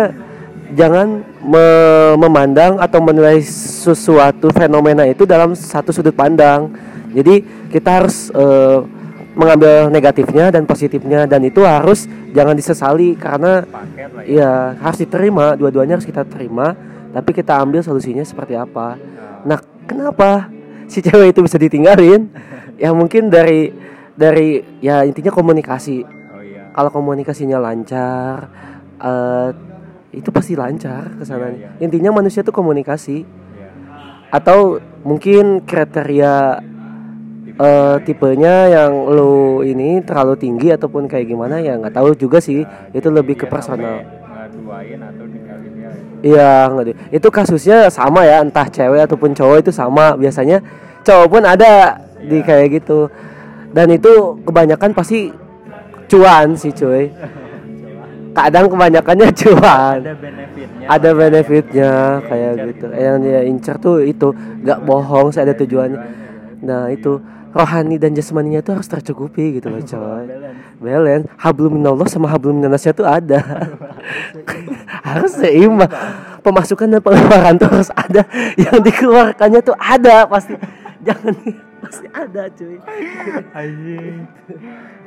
jangan 0.73 1.25
me- 1.41 2.15
memandang 2.19 2.77
atau 2.77 2.99
menilai 3.01 3.41
sesuatu 3.45 4.53
fenomena 4.53 5.05
itu 5.07 5.25
dalam 5.25 5.57
satu 5.57 5.89
sudut 5.89 6.13
pandang. 6.13 6.69
Jadi 7.09 7.41
kita 7.73 7.89
harus 8.03 8.29
eh, 8.29 8.79
mengambil 9.33 9.89
negatifnya 9.89 10.53
dan 10.53 10.69
positifnya 10.69 11.25
dan 11.25 11.41
itu 11.41 11.65
harus 11.65 12.05
jangan 12.35 12.53
disesali 12.53 13.17
karena 13.17 13.65
ya. 13.97 14.07
ya 14.25 14.51
harus 14.77 14.99
diterima. 15.01 15.57
Dua-duanya 15.57 15.97
harus 15.97 16.05
kita 16.05 16.21
terima 16.27 16.77
tapi 17.09 17.33
kita 17.33 17.57
ambil 17.57 17.81
solusinya 17.81 18.21
seperti 18.21 18.53
apa. 18.53 18.99
Nah 19.41 19.57
kenapa 19.89 20.53
si 20.85 21.01
cewek 21.01 21.33
itu 21.33 21.41
bisa 21.45 21.57
ditinggalin? 21.57 22.29
Ya 22.79 22.95
mungkin 22.95 23.27
dari 23.27 23.75
dari 24.19 24.59
ya 24.83 25.07
intinya 25.07 25.31
komunikasi. 25.31 26.03
Oh 26.03 26.43
iya. 26.43 26.67
Kalau 26.75 26.91
komunikasinya 26.91 27.55
lancar 27.55 28.51
eh, 28.99 29.49
itu 30.11 30.27
pasti 30.33 30.57
lancar 30.59 31.15
ke 31.15 31.23
sananya 31.23 31.79
Iya, 31.79 31.87
intinya 31.87 32.11
manusia 32.11 32.43
tuh 32.43 32.51
komunikasi. 32.51 33.23
Iya. 33.23 33.69
Atau 34.27 34.83
mungkin 35.07 35.63
kriteria 35.63 36.59
eh, 37.55 37.97
tipenya 38.03 38.67
yang 38.67 38.91
lu 39.07 39.63
ini 39.63 40.03
terlalu 40.03 40.35
tinggi 40.35 40.75
ataupun 40.75 41.07
kayak 41.07 41.23
gimana 41.27 41.63
ya 41.63 41.79
nggak 41.79 41.95
tahu 41.95 42.11
juga 42.19 42.43
sih. 42.43 42.67
Itu 42.91 43.07
lebih 43.15 43.39
ke 43.39 43.45
personal 43.47 44.03
sampai 44.03 44.19
ngaduain 44.51 44.99
atau 45.03 45.25
ninggalin 45.27 45.71
dia 45.75 45.89
Iya, 46.19 46.51
ngerti. 46.75 46.91
itu 47.15 47.27
kasusnya 47.31 47.87
sama 47.87 48.27
ya, 48.27 48.43
entah 48.43 48.67
cewek 48.67 49.07
ataupun 49.07 49.31
cowok 49.31 49.63
itu 49.63 49.71
sama. 49.71 50.19
Biasanya 50.19 50.59
cowok 51.07 51.27
pun 51.31 51.43
ada 51.47 51.95
di 52.19 52.43
Iya. 52.43 52.45
kayak 52.45 52.67
gitu. 52.83 53.07
Dan 53.69 53.87
itu 53.93 54.41
kebanyakan 54.45 54.91
pasti 54.97 55.29
cuan 56.09 56.57
sih, 56.57 56.73
cuy. 56.73 57.13
Kadang 58.33 58.65
kebanyakannya 58.69 59.27
cuan. 59.41 59.99
ada 60.05 60.13
benefitnya 60.15 60.89
Ada 60.89 61.09
ya, 61.09 61.13
benefitnya 61.17 61.91
kayak 62.25 62.51
diincar 62.53 62.67
gitu. 62.69 62.85
Yang 62.93 63.17
dia 63.25 63.39
incer 63.45 63.75
tuh 63.77 63.95
itu 64.05 64.27
gak 64.65 64.79
bohong, 64.85 65.33
saya 65.33 65.49
ada 65.49 65.55
tujuannya. 65.57 65.99
Nah, 66.65 66.89
itu 66.93 67.21
rohani 67.49 67.97
dan 67.97 68.13
jasmaninya 68.13 68.61
itu 68.61 68.71
harus 68.73 68.85
tercukupi 68.85 69.57
gitu 69.57 69.73
loh, 69.73 69.81
coy. 69.91 70.25
Belen, 70.79 71.29
hablum 71.37 71.81
minallah 71.81 72.07
sama 72.09 72.29
hablum 72.29 72.61
minannasnya 72.61 72.93
tuh 72.93 73.05
ada. 73.05 73.41
harus 75.09 75.31
seimbang. 75.37 75.89
Pemasukan 76.39 76.87
dan 76.87 77.01
pengeluaran 77.03 77.55
tuh 77.59 77.69
harus 77.69 77.91
ada. 77.93 78.23
Yang 78.55 78.77
dikeluarkannya 78.93 79.61
tuh 79.61 79.75
ada 79.75 80.25
pasti. 80.25 80.55
Jangan 81.03 81.35
pasti 81.81 82.07
ada, 82.11 82.43
cuy. 82.51 82.77
Anjing. 83.55 84.27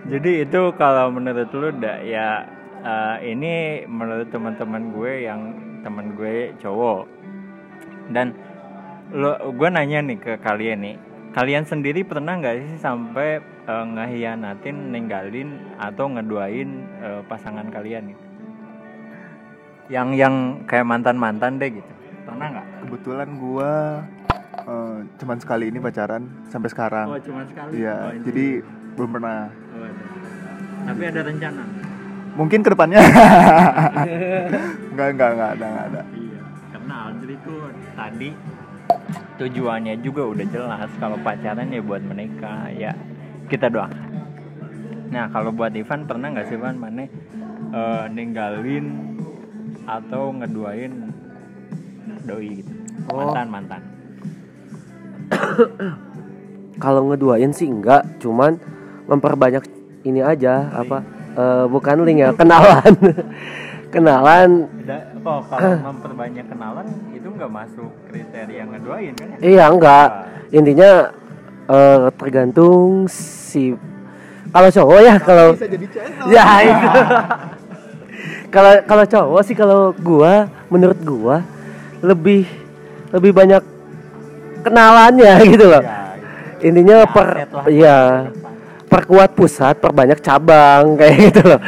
Jadi 0.08 0.32
itu 0.42 0.60
kalau 0.74 1.12
menurut 1.14 1.48
lu 1.54 1.68
dah 1.78 1.98
ya 2.02 2.48
eh, 2.82 3.16
ini 3.30 3.84
menurut 3.86 4.28
teman-teman 4.32 4.90
gue 4.90 5.12
yang 5.28 5.40
teman 5.84 6.16
gue 6.18 6.56
cowok. 6.58 7.06
Dan 8.10 8.34
lo 9.12 9.52
gue 9.52 9.68
nanya 9.68 10.02
nih 10.02 10.18
ke 10.18 10.32
kalian 10.42 10.80
nih. 10.82 10.96
Kalian 11.32 11.64
sendiri 11.64 12.04
pernah 12.04 12.36
nggak 12.36 12.56
sih 12.60 12.78
sampai 12.80 13.40
eh, 13.44 13.84
ngehianatin, 13.92 14.92
ninggalin 14.92 15.78
atau 15.78 16.10
ngeduain 16.10 16.70
eh, 17.00 17.22
pasangan 17.28 17.68
kalian 17.70 18.12
gitu? 18.12 18.24
Yang 19.92 20.08
yang 20.16 20.34
kayak 20.64 20.88
mantan-mantan 20.88 21.60
deh 21.60 21.68
gitu. 21.68 21.92
Pernah 22.22 22.46
nggak? 22.54 22.72
kebetulan 22.92 23.28
gua 23.40 24.04
eh, 24.64 24.96
cuman 25.16 25.36
sekali 25.36 25.64
ini 25.66 25.78
pacaran 25.78 26.22
sampai 26.46 26.68
sekarang 26.68 27.06
cuma 27.20 27.42
sekali. 27.44 27.70
iya 27.78 27.96
jadi 28.18 28.46
belum 28.92 29.10
pernah 29.12 29.48
Tapi 30.82 31.02
ada 31.04 31.20
rencana. 31.22 31.62
mungkin 32.32 32.58
ke 32.60 32.70
depannya 32.70 32.98
nggak 34.92 35.08
nggak 35.12 35.30
nggak 35.32 35.50
ada 35.52 35.66
nggak 35.66 35.86
ada 35.88 36.02
Iya, 36.12 36.40
karena 36.70 36.94
Aldri 37.06 37.34
tuh 37.40 37.60
tadi 37.92 38.30
tujuannya 39.34 39.94
juga 40.00 40.22
udah 40.26 40.46
jelas 40.46 40.90
kalau 40.96 41.16
pacaran 41.18 41.68
ya 41.68 41.80
buat 41.80 42.02
menikah 42.02 42.68
ya 42.70 42.92
kita 43.46 43.68
doakan. 43.68 44.10
Nah 45.08 45.28
kalau 45.28 45.50
buat 45.50 45.72
Ivan 45.72 46.04
pernah 46.04 46.28
nggak 46.30 46.46
sih 46.46 46.56
Ivan 46.56 46.76
mana 46.76 47.04
eh, 47.70 48.04
ninggalin 48.08 48.86
atau 49.84 50.30
ngeduain 50.32 50.92
doi 52.22 52.50
gitu 52.56 52.72
Oh. 53.02 53.18
mantan 53.18 53.48
mantan 53.50 53.82
Kalau 56.82 57.06
ngeduain 57.06 57.52
sih 57.54 57.68
enggak, 57.70 58.02
cuman 58.18 58.58
memperbanyak 59.06 59.62
ini 60.02 60.18
aja 60.18 60.70
apa 60.74 61.04
eh, 61.38 61.64
bukan 61.70 62.02
link 62.02 62.26
ya, 62.26 62.30
kenalan. 62.34 62.94
kenalan 63.92 64.50
oh 65.20 65.40
kalau 65.46 65.92
memperbanyak 65.92 66.48
kenalan 66.48 66.88
itu 67.12 67.28
nggak 67.28 67.52
masuk 67.52 67.92
kriteria 68.08 68.64
ngeduain 68.64 69.12
kan 69.14 69.26
ya 69.36 69.38
Iya 69.44 69.64
enggak. 69.68 70.08
Intinya 70.48 70.90
eh, 71.68 72.08
tergantung 72.16 73.06
si 73.06 73.76
kalau 74.52 74.68
cowok 74.68 75.00
ya 75.00 75.14
kalau 75.20 75.46
bisa 75.54 75.68
jadi 75.68 75.86
channel 75.92 76.26
ya 76.34 76.44
itu. 76.64 76.88
Kalau 78.52 78.72
kalau 78.84 79.04
cowok 79.08 79.42
sih 79.44 79.56
kalau 79.56 79.80
gua 79.96 80.48
menurut 80.68 80.98
gua 81.04 81.36
lebih 82.04 82.44
lebih 83.12 83.32
banyak 83.32 83.62
kenalannya 84.62 85.34
gitu 85.52 85.66
loh. 85.68 85.82
Ya, 85.82 85.98
Intinya 86.62 86.96
Ya, 87.02 87.06
per 87.10 87.28
ya 87.68 87.96
perkuat 88.86 89.34
pusat, 89.34 89.82
perbanyak 89.82 90.22
cabang 90.22 90.94
kayak 90.98 91.16
gitu 91.30 91.42
loh. 91.42 91.60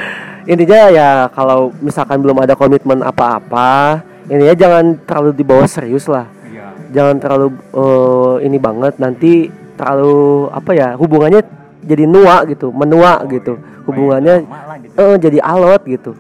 Intinya 0.44 0.80
ya 0.92 1.08
kalau 1.32 1.72
misalkan 1.80 2.20
belum 2.20 2.38
ada 2.44 2.54
komitmen 2.54 3.00
apa-apa, 3.00 4.04
intinya 4.28 4.54
jangan 4.54 4.84
terlalu 5.02 5.30
dibawa 5.34 5.64
serius 5.66 6.06
lah. 6.06 6.28
iya 6.46 6.70
jangan 6.94 7.16
terlalu 7.18 7.48
eh, 7.74 8.34
ini 8.46 8.58
banget 8.62 8.94
nanti 9.02 9.50
terlalu 9.74 10.46
apa 10.54 10.70
ya 10.72 10.88
hubungannya 10.94 11.42
jadi 11.84 12.06
nua 12.06 12.46
gitu 12.48 12.70
menua 12.70 13.20
gitu 13.28 13.58
hubungannya 13.84 14.46
lama 14.46 14.60
lah 14.70 14.78
gitu. 14.80 14.94
eh, 15.02 15.16
jadi 15.20 15.38
alot 15.42 15.82
gitu 15.84 16.12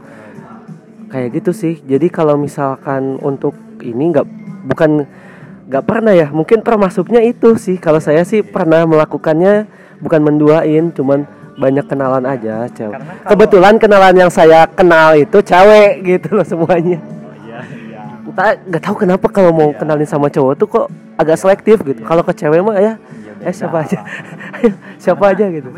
kayak 1.08 1.28
gitu 1.40 1.50
sih 1.54 1.74
jadi 1.86 2.10
kalau 2.10 2.34
misalkan 2.34 3.16
untuk 3.22 3.54
ini 3.80 4.10
nggak 4.10 4.26
bukan 4.66 5.06
nggak 5.64 5.84
pernah 5.84 6.12
ya 6.12 6.28
mungkin 6.28 6.60
termasuknya 6.60 7.20
itu 7.20 7.56
sih. 7.56 7.76
Kalau 7.76 7.98
saya 7.98 8.22
sih 8.22 8.40
pernah 8.40 8.84
melakukannya 8.84 9.64
bukan 9.98 10.20
menduain 10.20 10.90
cuman 10.90 11.24
banyak 11.54 11.86
kenalan 11.86 12.24
aja 12.24 12.66
cewek. 12.68 12.92
Kalau- 12.92 13.28
kebetulan 13.30 13.74
kenalan 13.78 14.14
yang 14.16 14.28
saya 14.28 14.66
kenal 14.66 15.14
itu 15.14 15.38
cewek 15.38 15.90
gitu 16.02 16.34
loh 16.34 16.42
semuanya. 16.42 16.98
Oh, 16.98 17.32
iya 17.40 17.58
iya. 17.62 18.02
Entah 18.26 18.58
nggak 18.60 18.82
tahu 18.82 18.96
kenapa 19.00 19.26
kalau 19.28 19.50
mau 19.50 19.70
Iya. 19.70 19.78
kenalin 19.78 20.04
sama 20.04 20.26
cowok 20.28 20.52
tuh 20.54 20.66
kok 20.66 20.86
agak 21.14 21.38
selektif 21.38 21.78
gitu. 21.80 22.02
Kalau 22.02 22.20
ke 22.20 22.34
cewek 22.34 22.60
mah 22.60 22.74
ya 22.76 22.94
Iya, 23.40 23.48
eh 23.48 23.54
siapa 23.54 23.76
aja. 23.80 23.98
Siapa 25.04 25.24
aja 25.30 25.44
gitu 25.48 25.68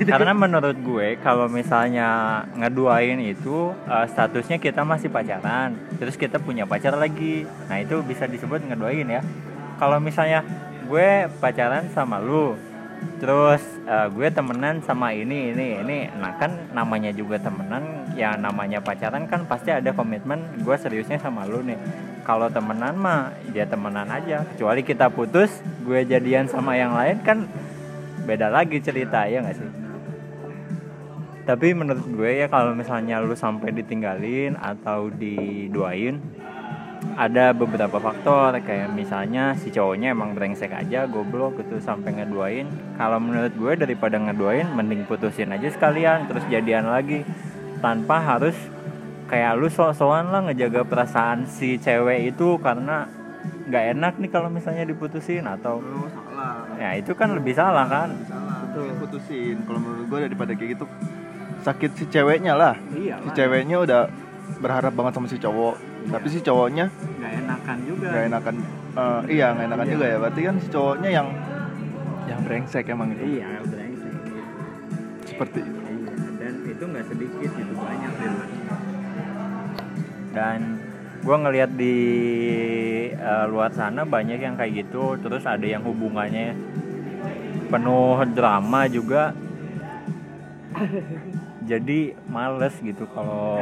Iya, 0.00 0.16
karena 0.16 0.32
menurut 0.32 0.76
gue 0.80 1.20
kalau 1.20 1.46
misalnya 1.46 2.40
ngeduain 2.56 3.20
itu 3.20 3.76
eh, 3.84 4.06
statusnya 4.08 4.56
kita 4.56 4.80
masih 4.82 5.12
pacaran, 5.12 5.76
terus 6.00 6.16
kita 6.16 6.40
punya 6.40 6.64
pacar 6.64 6.96
lagi. 6.96 7.44
Nah, 7.68 7.76
itu 7.80 8.00
bisa 8.00 8.24
disebut 8.24 8.64
ngeduain 8.64 9.04
ya. 9.04 9.20
Kalau 9.76 10.00
misalnya 10.00 10.40
gue 10.88 11.28
pacaran 11.36 11.92
sama 11.92 12.16
lu, 12.22 12.56
terus 13.20 13.60
eh, 13.84 14.08
gue 14.08 14.28
temenan 14.32 14.80
sama 14.80 15.12
ini 15.12 15.52
ini 15.52 15.84
ini, 15.84 15.98
nah 16.16 16.32
kan 16.40 16.72
namanya 16.72 17.12
juga 17.12 17.36
temenan, 17.36 18.08
ya 18.16 18.36
namanya 18.40 18.80
pacaran 18.80 19.28
kan 19.28 19.44
pasti 19.44 19.68
ada 19.72 19.92
komitmen 19.92 20.64
gue 20.64 20.76
seriusnya 20.80 21.20
sama 21.20 21.44
lu 21.44 21.60
nih. 21.60 21.78
kalau 22.22 22.46
temenan 22.46 22.94
mah 22.94 23.34
ya 23.50 23.66
temenan 23.66 24.06
aja 24.06 24.46
kecuali 24.54 24.86
kita 24.86 25.10
putus 25.10 25.50
gue 25.82 26.06
jadian 26.06 26.46
sama 26.46 26.78
yang 26.78 26.94
lain 26.94 27.18
kan 27.26 27.50
beda 28.22 28.48
lagi 28.48 28.78
cerita 28.78 29.26
ya 29.26 29.42
nggak 29.42 29.56
sih? 29.56 29.70
Tapi 31.42 31.74
menurut 31.74 32.06
gue 32.06 32.38
ya 32.38 32.46
kalau 32.46 32.70
misalnya 32.70 33.18
lu 33.18 33.34
sampai 33.34 33.74
ditinggalin 33.74 34.54
atau 34.54 35.10
diduain 35.10 36.22
ada 37.18 37.50
beberapa 37.50 37.98
faktor. 37.98 38.54
Kayak 38.62 38.94
misalnya 38.94 39.58
si 39.58 39.74
cowoknya 39.74 40.14
emang 40.14 40.38
brengsek 40.38 40.70
aja 40.70 41.10
goblok 41.10 41.58
gitu 41.58 41.82
sampai 41.82 42.14
ngeduain. 42.14 42.70
Kalau 42.94 43.18
menurut 43.18 43.52
gue 43.58 43.72
daripada 43.74 44.22
ngeduain 44.22 44.70
mending 44.70 45.02
putusin 45.10 45.50
aja 45.50 45.66
sekalian 45.66 46.30
terus 46.30 46.46
jadian 46.46 46.86
lagi. 46.86 47.26
Tanpa 47.82 48.22
harus 48.22 48.54
kayak 49.26 49.58
lu 49.58 49.66
sok-sokan 49.66 50.30
lah 50.30 50.46
ngejaga 50.46 50.86
perasaan 50.86 51.50
si 51.50 51.74
cewek 51.82 52.36
itu 52.36 52.60
karena 52.62 53.10
nggak 53.66 53.84
enak 53.98 54.12
nih 54.22 54.30
kalau 54.30 54.46
misalnya 54.46 54.86
diputusin 54.86 55.48
atau 55.48 55.82
ya 56.82 56.88
itu 56.98 57.12
kan 57.14 57.30
lebih 57.30 57.54
salah 57.54 57.86
kan? 57.86 58.08
Salah. 58.26 58.66
Betul. 58.66 58.88
putusin. 58.98 59.56
Kalau 59.68 59.78
menurut 59.78 60.06
gue 60.08 60.18
daripada 60.26 60.52
kayak 60.56 60.70
gitu 60.74 60.84
sakit 61.62 61.90
si 61.94 62.04
ceweknya 62.10 62.58
lah. 62.58 62.74
Iya 62.90 63.22
si 63.22 63.28
ceweknya 63.38 63.76
udah 63.84 64.02
berharap 64.58 64.92
banget 64.92 65.12
sama 65.14 65.26
si 65.30 65.38
cowok. 65.38 65.76
Tapi 66.10 66.26
si 66.26 66.38
cowoknya 66.42 66.90
nggak 66.90 67.32
enakan 67.46 67.76
juga. 67.86 68.06
Nggak 68.10 68.24
enakan 68.34 68.54
eh, 68.98 69.20
iya 69.38 69.46
nggak 69.54 69.66
enakan 69.70 69.86
juga 69.86 70.06
ya. 70.10 70.16
Berarti 70.18 70.40
kan 70.42 70.54
si 70.58 70.68
cowoknya 70.72 71.10
yang 71.14 71.28
yang 72.26 72.40
brengsek 72.42 72.84
emang 72.90 73.14
itu 73.14 73.38
iya 73.38 73.46
brengsek. 73.62 74.12
Seperti 75.30 75.58
itu. 75.62 75.78
Iya, 75.78 76.12
dan 76.40 76.54
itu 76.66 76.84
nggak 76.90 77.04
sedikit 77.06 77.50
itu 77.54 77.74
banyak 77.78 78.12
deh 78.18 78.32
dan 80.32 80.80
gue 81.22 81.36
ngelihat 81.38 81.70
di 81.78 81.96
eh, 83.14 83.46
luar 83.46 83.70
sana 83.70 84.02
banyak 84.02 84.42
yang 84.42 84.58
kayak 84.58 84.88
gitu 84.88 85.14
terus 85.22 85.46
ada 85.46 85.62
yang 85.62 85.84
hubungannya 85.86 86.56
penuh 87.72 88.20
drama 88.36 88.84
juga 88.84 89.32
jadi 91.64 92.12
males 92.28 92.76
gitu. 92.84 93.08
Kalau 93.16 93.56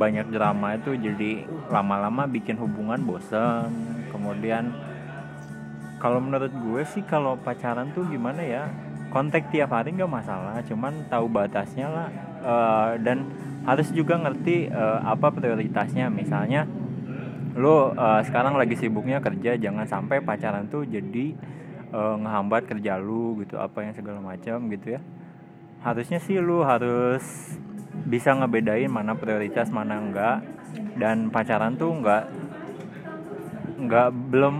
banyak 0.00 0.26
drama 0.32 0.74
itu 0.74 0.96
jadi 0.96 1.44
lama-lama 1.68 2.24
bikin 2.24 2.56
hubungan 2.56 3.04
bosen. 3.04 3.68
Kemudian 4.08 4.72
kalau 6.00 6.24
menurut 6.24 6.50
gue 6.50 6.82
sih 6.88 7.04
kalau 7.04 7.36
pacaran 7.36 7.92
tuh 7.92 8.08
gimana 8.08 8.40
ya 8.44 8.68
kontak 9.12 9.48
tiap 9.54 9.72
hari 9.72 9.94
nggak 9.94 10.10
masalah 10.10 10.58
cuman 10.64 11.04
tahu 11.12 11.28
batasnya 11.28 11.86
lah. 11.92 12.08
Eh, 12.44 12.92
dan 13.04 13.28
harus 13.68 13.88
juga 13.92 14.16
ngerti 14.16 14.72
eh, 14.72 15.00
apa 15.04 15.28
prioritasnya. 15.28 16.08
Misalnya 16.08 16.64
lo 17.54 17.94
eh, 17.94 18.20
sekarang 18.26 18.58
lagi 18.58 18.74
sibuknya 18.74 19.22
kerja 19.22 19.54
jangan 19.60 19.86
sampai 19.86 20.18
pacaran 20.24 20.66
tuh 20.66 20.88
jadi 20.88 21.36
eh, 21.92 22.16
ngehambat 22.20 22.62
kerja 22.68 22.96
lu 22.96 23.40
gitu 23.42 23.60
apa 23.60 23.84
yang 23.84 23.92
segala 23.96 24.20
macam 24.20 24.68
gitu 24.70 24.96
ya 24.96 25.00
harusnya 25.84 26.18
sih 26.22 26.40
lu 26.40 26.64
harus 26.64 27.24
bisa 28.08 28.32
ngebedain 28.32 28.88
mana 28.88 29.12
prioritas 29.14 29.68
mana 29.68 30.00
enggak 30.00 30.38
dan 30.96 31.28
pacaran 31.28 31.76
tuh 31.76 31.92
enggak 31.92 32.30
enggak 33.76 34.08
belum 34.32 34.54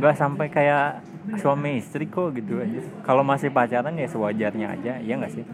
enggak 0.00 0.14
sampai 0.18 0.46
kayak 0.50 1.04
suami 1.40 1.80
istri 1.80 2.10
kok 2.10 2.36
gitu 2.36 2.60
aja 2.60 2.82
kalau 3.06 3.24
masih 3.24 3.48
pacaran 3.48 3.96
ya 3.96 4.08
sewajarnya 4.10 4.66
aja 4.76 4.92
ya 5.00 5.14
enggak 5.14 5.32
sih 5.32 5.46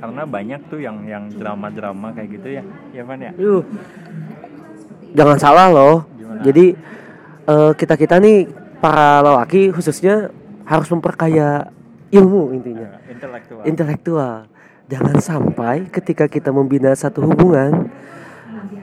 karena 0.00 0.22
banyak 0.28 0.60
tuh 0.68 0.80
yang 0.84 1.00
yang 1.08 1.32
drama-drama 1.32 2.12
kayak 2.12 2.28
gitu 2.36 2.48
ya 2.60 2.62
ya 2.92 3.02
Van 3.08 3.20
ya 3.20 3.32
Yuh. 3.40 3.64
Jangan 5.14 5.38
salah 5.38 5.70
loh. 5.70 6.02
Gimana? 6.18 6.42
Jadi 6.42 6.74
kita 7.78 7.94
kita 7.94 8.18
nih 8.18 8.63
para 8.84 9.24
lelaki 9.24 9.72
khususnya 9.72 10.28
harus 10.68 10.92
memperkaya 10.92 11.72
ilmu 12.12 12.52
intinya, 12.52 13.00
intelektual. 13.08 13.62
Intelektual. 13.64 14.36
Jangan 14.92 15.16
sampai 15.24 15.88
ketika 15.88 16.28
kita 16.28 16.52
membina 16.52 16.92
satu 16.92 17.24
hubungan 17.24 17.88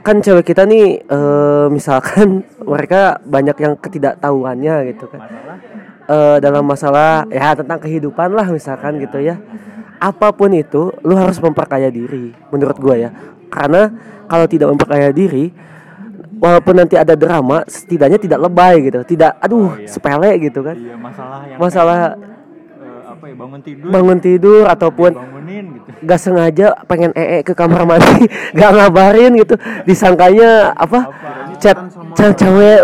kan 0.02 0.18
cewek 0.18 0.50
kita 0.50 0.66
nih 0.66 1.06
eh, 1.06 1.68
misalkan 1.70 2.42
mereka 2.74 3.22
banyak 3.22 3.54
yang 3.62 3.74
ketidaktahuannya 3.78 4.76
gitu 4.90 5.06
kan. 5.06 5.22
Masalah. 5.22 5.58
Eh, 6.10 6.38
dalam 6.42 6.64
masalah 6.66 7.30
ya 7.30 7.54
tentang 7.54 7.78
kehidupan 7.86 8.34
lah 8.34 8.50
misalkan 8.50 8.98
gitu 8.98 9.22
ya. 9.22 9.38
Apa 10.02 10.34
pun 10.34 10.50
itu 10.50 10.90
lu 11.06 11.14
harus 11.14 11.38
memperkaya 11.38 11.94
diri 11.94 12.34
menurut 12.50 12.78
gua 12.82 12.98
ya. 12.98 13.14
Karena 13.54 13.94
kalau 14.26 14.50
tidak 14.50 14.74
memperkaya 14.74 15.14
diri 15.14 15.54
walaupun 16.42 16.74
nanti 16.82 16.98
ada 16.98 17.14
drama 17.14 17.62
setidaknya 17.70 18.18
tidak 18.18 18.40
lebay 18.42 18.90
gitu. 18.90 19.00
Tidak 19.06 19.38
aduh 19.38 19.62
Oh, 19.62 19.78
iya. 19.78 19.86
sepele 19.86 20.32
gitu 20.42 20.66
kan. 20.66 20.74
Iya 20.74 20.96
masalah 20.98 21.40
yang 21.46 21.60
masalah 21.62 22.00
eh, 22.82 23.02
apa 23.14 23.24
ya 23.30 23.36
bangun 23.38 23.62
tidur. 23.62 23.88
Bangun 23.94 24.18
tidur 24.18 24.64
ataupun 24.66 25.12
bangunin 25.14 25.66
gitu. 25.78 25.90
gak 26.02 26.20
sengaja 26.20 26.68
pengen 26.90 27.14
ee 27.14 27.46
ke 27.46 27.54
kamar 27.54 27.86
mandi 27.86 28.26
gak 28.58 28.72
ngabarin 28.74 29.38
gitu. 29.38 29.54
Disangkanya 29.86 30.74
apa 30.74 31.14
chat 31.62 31.78
chat 32.12 32.34
cewek 32.34 32.80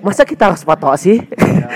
masa 0.00 0.22
kita 0.22 0.50
harus 0.50 0.60
foto 0.60 0.90
sih 0.94 1.22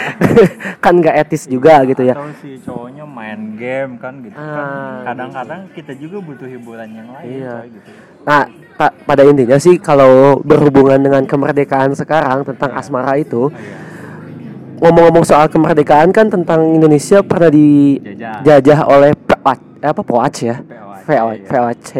kan 0.84 0.98
gak 0.98 1.14
etis 1.20 1.46
juga 1.46 1.80
gitu 1.84 2.02
ya 2.02 2.12
atau 2.12 2.28
si 2.36 2.58
cowoknya 2.58 3.04
main 3.04 3.54
game 3.54 3.96
kan 3.96 4.18
gitu 4.20 4.34
Ah, 4.34 4.50
kan 5.00 5.14
kadang-kadang 5.14 5.60
kita 5.70 5.92
juga 5.94 6.16
butuh 6.20 6.44
hiburan 6.44 6.88
yang 6.90 7.08
lain 7.10 7.26
Iya. 7.32 7.54
coy, 7.56 7.68
gitu 7.70 7.90
Nah, 8.22 8.42
pa- 8.72 8.94
pada 9.00 9.22
intinya 9.22 9.56
sih 9.56 9.78
kalau 9.78 10.10
berhubungan 10.40 10.94
dengan 10.96 11.22
kemerdekaan 11.22 11.90
sekarang 11.92 12.42
tentang 12.44 12.70
asmara 12.72 13.18
itu, 13.18 13.50
iya. 13.50 13.74
ngomong-ngomong 14.78 15.22
soal 15.22 15.46
kemerdekaan 15.46 16.10
kan 16.10 16.26
tentang 16.28 16.62
Indonesia 16.72 17.18
pernah 17.20 17.50
Jajah. 17.50 18.42
dijajah 18.42 18.80
oleh 18.84 19.10
POAC, 19.16 19.58
apa 19.80 20.00
POAC 20.00 20.34
ya? 20.40 20.56
VOC. 21.02 21.34
iya. 21.34 21.42
VOC. 21.44 21.90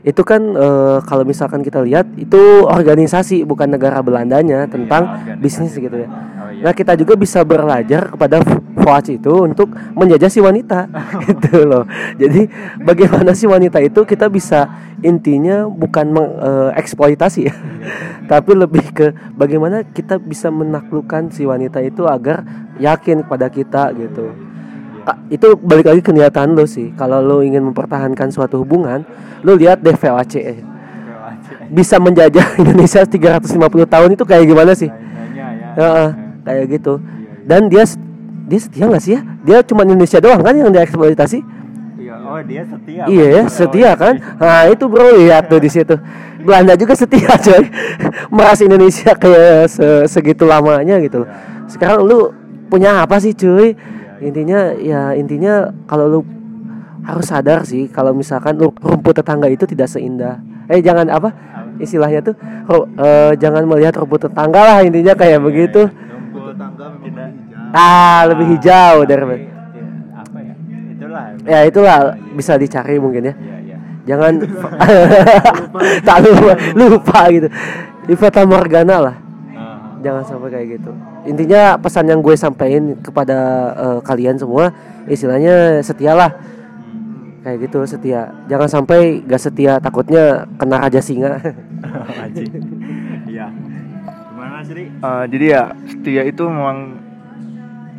Itu 0.00 0.24
kan 0.24 0.40
eh, 0.56 0.98
kalau 1.04 1.28
misalkan 1.28 1.60
kita 1.60 1.84
lihat 1.84 2.08
itu 2.16 2.64
organisasi 2.64 3.44
bukan 3.44 3.76
negara 3.76 4.00
Belandanya 4.00 4.64
tentang 4.64 5.04
Iya, 5.04 5.36
organisasi. 5.36 5.42
bisnis 5.44 5.72
gitu 5.76 5.96
ya. 5.96 6.08
Oh, 6.08 6.48
iya. 6.50 6.62
Nah, 6.64 6.72
kita 6.72 6.96
juga 6.96 7.14
bisa 7.20 7.44
belajar 7.44 8.08
kepada 8.08 8.40
VOAC 8.80 9.20
itu 9.20 9.32
untuk 9.44 9.68
menjajah 9.92 10.30
si 10.32 10.40
wanita 10.40 10.88
gitu 11.28 11.68
loh. 11.68 11.84
Jadi 12.16 12.48
bagaimana 12.80 13.36
si 13.36 13.44
wanita 13.44 13.76
itu 13.84 14.00
kita 14.08 14.32
bisa 14.32 14.72
intinya 15.04 15.68
bukan 15.68 16.16
mengeksploitasi 16.16 17.40
ya. 17.48 17.54
Tapi 18.32 18.50
lebih 18.56 18.84
ke 18.96 19.06
bagaimana 19.36 19.84
kita 19.84 20.16
bisa 20.16 20.48
menaklukkan 20.48 21.28
si 21.28 21.44
wanita 21.44 21.84
itu 21.84 22.08
agar 22.08 22.44
yakin 22.80 23.28
kepada 23.28 23.46
kita 23.52 23.92
gitu. 23.96 24.49
Itu 25.28 25.54
balik 25.56 25.86
lagi 25.86 26.00
ke 26.00 26.10
niatan 26.10 26.52
lo 26.52 26.64
sih. 26.64 26.92
Kalau 26.94 27.18
lo 27.18 27.36
ingin 27.40 27.62
mempertahankan 27.64 28.28
suatu 28.28 28.60
hubungan, 28.60 29.02
lo 29.42 29.54
lihat 29.54 29.80
deh. 29.80 29.94
POAC. 29.94 30.34
Bisa 31.70 31.96
menjajah 31.96 32.46
Indonesia 32.62 33.06
350 33.06 33.46
tahun 33.86 34.08
itu 34.12 34.24
kayak 34.26 34.44
gimana 34.44 34.72
sih? 34.74 34.90
Ya 34.90 35.46
Heeh, 35.78 36.08
kayak 36.42 36.64
gitu. 36.68 36.98
Dan 37.46 37.70
dia 37.70 37.86
dia 38.50 38.58
setia 38.58 38.84
nggak 38.90 39.02
sih 39.02 39.12
ya? 39.14 39.20
Dia 39.46 39.58
cuma 39.62 39.86
Indonesia 39.86 40.18
doang 40.18 40.42
kan 40.42 40.50
yang 40.52 40.74
dieksploitasi? 40.74 41.38
Iya, 42.00 42.14
oh 42.26 42.40
dia 42.42 42.62
setia 42.66 43.02
Iya 43.06 43.26
ya, 43.30 43.42
Berarti. 43.46 43.54
setia 43.54 43.86
Oh, 43.86 43.94
kan? 43.94 44.14
iya. 44.18 44.42
Nah 44.42 44.62
itu 44.66 44.84
bro 44.90 45.06
lihat 45.14 45.44
tuh 45.46 45.60
di 45.62 45.70
situ. 45.70 45.94
Belanda 46.42 46.74
juga 46.74 46.98
setia 46.98 47.38
coy. 47.46 47.62
Meras 48.34 48.58
Indonesia 48.58 49.14
kayak 49.14 49.70
se- 49.70 50.06
segitu 50.10 50.42
lamanya 50.42 50.98
gitu. 50.98 51.22
Sekarang 51.70 52.02
lu 52.02 52.34
punya 52.66 53.06
apa 53.06 53.22
sih 53.22 53.30
cuy? 53.30 53.78
Intinya 54.20 54.76
ya 54.76 55.12
intinya 55.12 55.54
kalau 55.84 56.06
lu 56.06 56.20
harus 57.00 57.26
sadar 57.26 57.64
sih 57.64 57.88
kalau 57.88 58.12
misalkan 58.12 58.54
lu 58.54 58.68
rumput 58.70 59.16
tetangga 59.16 59.48
itu 59.48 59.64
tidak 59.64 59.88
seindah. 59.88 60.36
Eh 60.68 60.78
jangan 60.78 61.08
apa? 61.08 61.32
Istilahnya 61.80 62.20
tuh 62.20 62.36
ru- 62.66 62.88
eh, 62.94 63.32
jangan 63.34 63.64
melihat 63.64 63.96
rumput 63.96 64.28
tetangga 64.28 64.60
lah 64.60 64.78
intinya 64.80 65.16
kayak 65.16 65.40
begitu. 65.40 65.88
Rumput 65.88 66.52
tetangga 66.52 66.84
memang 66.92 67.02
tidak 67.02 67.28
hijau. 67.32 67.72
Ah, 67.72 68.20
lebih 68.28 68.46
hijau 68.50 68.96
dari 69.02 69.24
Iya, 69.24 69.38
apa 70.12 70.38
ya 70.38 70.54
itulah 70.92 71.24
Ya 71.46 71.58
itulah 71.64 71.98
bisa 72.34 72.52
dicari 72.54 72.96
mungkin 72.98 73.22
ya. 73.24 73.34
iya 73.34 73.56
iya 73.64 73.76
jangan 74.04 74.32
tak 76.08 76.18
lupa 76.20 76.52
lupa 76.74 77.20
gitu 77.30 77.48
di 78.02 78.14
Fata 78.14 78.42
Morgana 78.42 78.96
lah 79.00 79.16
Ah, 79.52 79.96
jangan 80.00 80.22
sampai 80.24 80.50
kayak 80.50 80.66
gitu 80.76 80.92
intinya 81.28 81.76
pesan 81.76 82.08
yang 82.08 82.20
gue 82.24 82.34
sampaikan 82.36 82.96
kepada 83.00 83.38
eh, 83.76 83.98
kalian 84.04 84.36
semua 84.40 84.72
istilahnya 85.08 85.80
setialah 85.84 86.32
kayak 87.40 87.68
gitu 87.68 87.84
setia. 87.88 88.32
Jangan 88.52 88.68
sampai 88.68 89.24
gak 89.24 89.40
setia 89.40 89.80
takutnya 89.80 90.44
kena 90.60 90.76
raja 90.76 91.00
singa. 91.00 91.40
Anjing. 92.24 92.52
Iya. 93.28 93.48
Gimana 94.32 94.60
Sri? 94.64 94.84
Eh, 94.88 95.24
jadi 95.32 95.46
ya 95.48 95.62
setia 95.88 96.22
itu 96.28 96.44
memang 96.44 97.00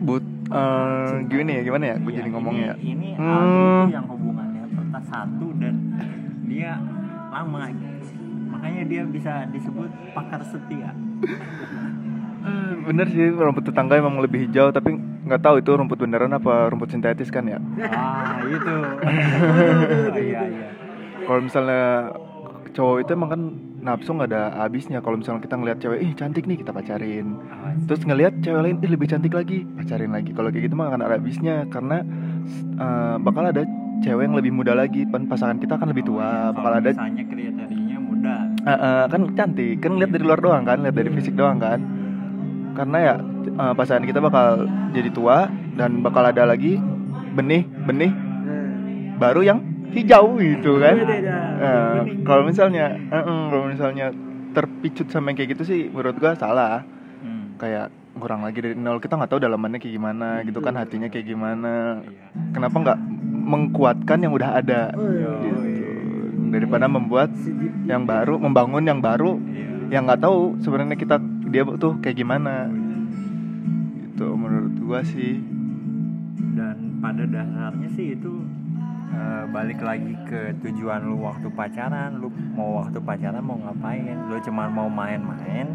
but 0.05 0.23
eh, 0.53 1.13
gini 1.29 1.51
ya 1.57 1.61
gimana 1.65 1.85
ya? 1.91 1.95
Gue 1.97 2.11
Iya, 2.13 2.19
jadi 2.21 2.29
ngomongnya 2.33 2.67
ya. 2.73 2.75
ini, 2.81 2.93
ini 2.93 3.09
Hmm. 3.17 3.85
Yang 3.89 4.05
hubungannya 4.13 4.63
pernah 4.73 5.03
satu 5.09 5.47
dan 5.57 5.75
dia 6.49 6.77
lama. 7.33 7.69
Makanya 8.51 8.83
dia 8.85 9.01
bisa 9.09 9.49
disebut 9.49 9.89
pakar 10.13 10.41
setia 10.45 10.93
bener 12.85 13.07
sih 13.09 13.31
rumput 13.31 13.69
tetangga 13.69 13.97
emang 13.97 14.19
lebih 14.19 14.49
hijau 14.49 14.73
tapi 14.73 14.97
nggak 15.25 15.41
tahu 15.41 15.55
itu 15.61 15.71
rumput 15.71 15.97
beneran 16.01 16.33
apa 16.33 16.67
rumput 16.73 16.91
sintetis 16.91 17.29
kan 17.31 17.47
ya? 17.47 17.59
Ah 17.87 18.41
itu. 18.43 18.75
Iya 20.21 20.41
iya. 20.49 20.67
Kalau 21.23 21.41
misalnya 21.41 22.11
cowok 22.71 22.97
itu 23.03 23.11
emang 23.13 23.29
kan 23.29 23.41
nafsu 23.81 24.11
nggak 24.11 24.29
ada 24.33 24.43
habisnya. 24.65 24.99
Kalau 24.99 25.17
misalnya 25.21 25.41
kita 25.45 25.55
ngelihat 25.55 25.77
cewek 25.79 25.99
ih 26.01 26.11
cantik 26.17 26.43
nih 26.49 26.57
kita 26.59 26.71
pacarin. 26.73 27.37
Terus 27.87 28.01
ngelihat 28.03 28.33
cewek 28.43 28.61
lain 28.61 28.77
ih 28.81 28.91
lebih 28.91 29.07
cantik 29.07 29.33
lagi 29.33 29.63
pacarin 29.63 30.11
lagi. 30.11 30.31
Kalau 30.33 30.49
kayak 30.49 30.63
gitu 30.67 30.75
mah 30.75 30.91
akan 30.91 31.01
ada 31.05 31.15
habisnya 31.15 31.55
karena 31.69 32.03
uh, 32.81 33.15
bakal 33.21 33.47
ada 33.47 33.63
cewek 34.01 34.23
yang 34.25 34.35
lebih 34.35 34.51
muda 34.51 34.73
lagi 34.73 35.05
pasangan 35.05 35.61
kita 35.61 35.77
kan 35.77 35.87
lebih 35.93 36.09
tua 36.09 36.49
bakal 36.51 36.73
ada 36.81 36.89
misalnya 36.91 37.23
kriterianya 37.29 37.99
muda. 38.01 38.35
Uh, 38.65 38.73
uh, 38.73 39.01
kan 39.07 39.21
cantik. 39.37 39.79
Kan 39.79 40.01
lihat 40.01 40.11
dari 40.11 40.23
luar 40.25 40.41
doang 40.41 40.65
kan 40.65 40.81
lihat 40.81 40.95
dari 40.97 41.09
fisik 41.13 41.37
doang 41.37 41.61
kan 41.61 42.00
karena 42.73 42.97
ya 42.99 43.15
uh, 43.59 43.73
pasangan 43.75 44.07
kita 44.07 44.19
bakal 44.23 44.67
jadi 44.95 45.09
tua 45.11 45.47
dan 45.75 45.99
bakal 46.03 46.23
ada 46.23 46.47
lagi 46.47 46.79
benih 47.35 47.63
benih 47.87 48.11
baru 49.21 49.41
yang 49.45 49.59
hijau 49.91 50.39
gitu 50.39 50.81
kan 50.81 50.95
uh, 51.61 52.01
kalau 52.23 52.43
misalnya 52.47 52.97
uh, 53.11 53.17
uh, 53.21 53.41
kalau 53.51 53.65
misalnya 53.69 54.09
terpicut 54.51 55.07
sama 55.11 55.31
yang 55.31 55.37
kayak 55.37 55.49
gitu 55.55 55.63
sih 55.67 55.81
menurut 55.91 56.17
gua 56.17 56.33
salah 56.33 56.83
hmm. 57.21 57.59
kayak 57.61 57.93
kurang 58.17 58.43
lagi 58.43 58.59
dari 58.59 58.75
nol 58.75 58.99
kita 58.99 59.15
nggak 59.15 59.31
tahu 59.31 59.39
dalamannya 59.39 59.79
kayak 59.79 59.95
gimana 59.95 60.27
gitu 60.43 60.59
kan 60.59 60.75
hatinya 60.75 61.07
kayak 61.07 61.31
gimana 61.31 62.03
iya. 62.03 62.27
kenapa 62.51 62.75
nggak 62.75 62.99
mengkuatkan 63.31 64.19
yang 64.19 64.33
udah 64.35 64.49
ada 64.59 64.91
oh, 64.99 65.07
iya. 65.07 65.31
gitu. 65.47 65.59
daripada 66.51 66.91
membuat 66.91 67.31
yang 67.87 68.03
baru 68.03 68.35
membangun 68.35 68.83
yang 68.83 68.99
baru 68.99 69.39
iya. 69.55 69.95
yang 69.95 70.03
nggak 70.11 70.27
tahu 70.27 70.59
sebenarnya 70.59 70.99
kita 70.99 71.23
dia 71.51 71.67
tuh 71.67 71.99
kayak 71.99 72.17
gimana? 72.17 72.71
Gitu 73.99 74.27
menurut 74.31 74.75
gua 74.79 75.03
sih. 75.03 75.43
Dan 76.55 77.03
pada 77.03 77.27
dasarnya 77.27 77.91
sih 77.91 78.15
itu 78.15 78.47
uh, 79.11 79.43
balik 79.51 79.83
lagi 79.83 80.15
ke 80.25 80.55
tujuan 80.63 81.03
lu 81.03 81.19
waktu 81.21 81.51
pacaran 81.51 82.23
lu 82.23 82.31
mau 82.55 82.79
waktu 82.79 83.03
pacaran 83.03 83.43
mau 83.43 83.59
ngapain? 83.59 84.15
Lu 84.31 84.39
cuma 84.39 84.71
mau 84.71 84.87
main-main 84.87 85.67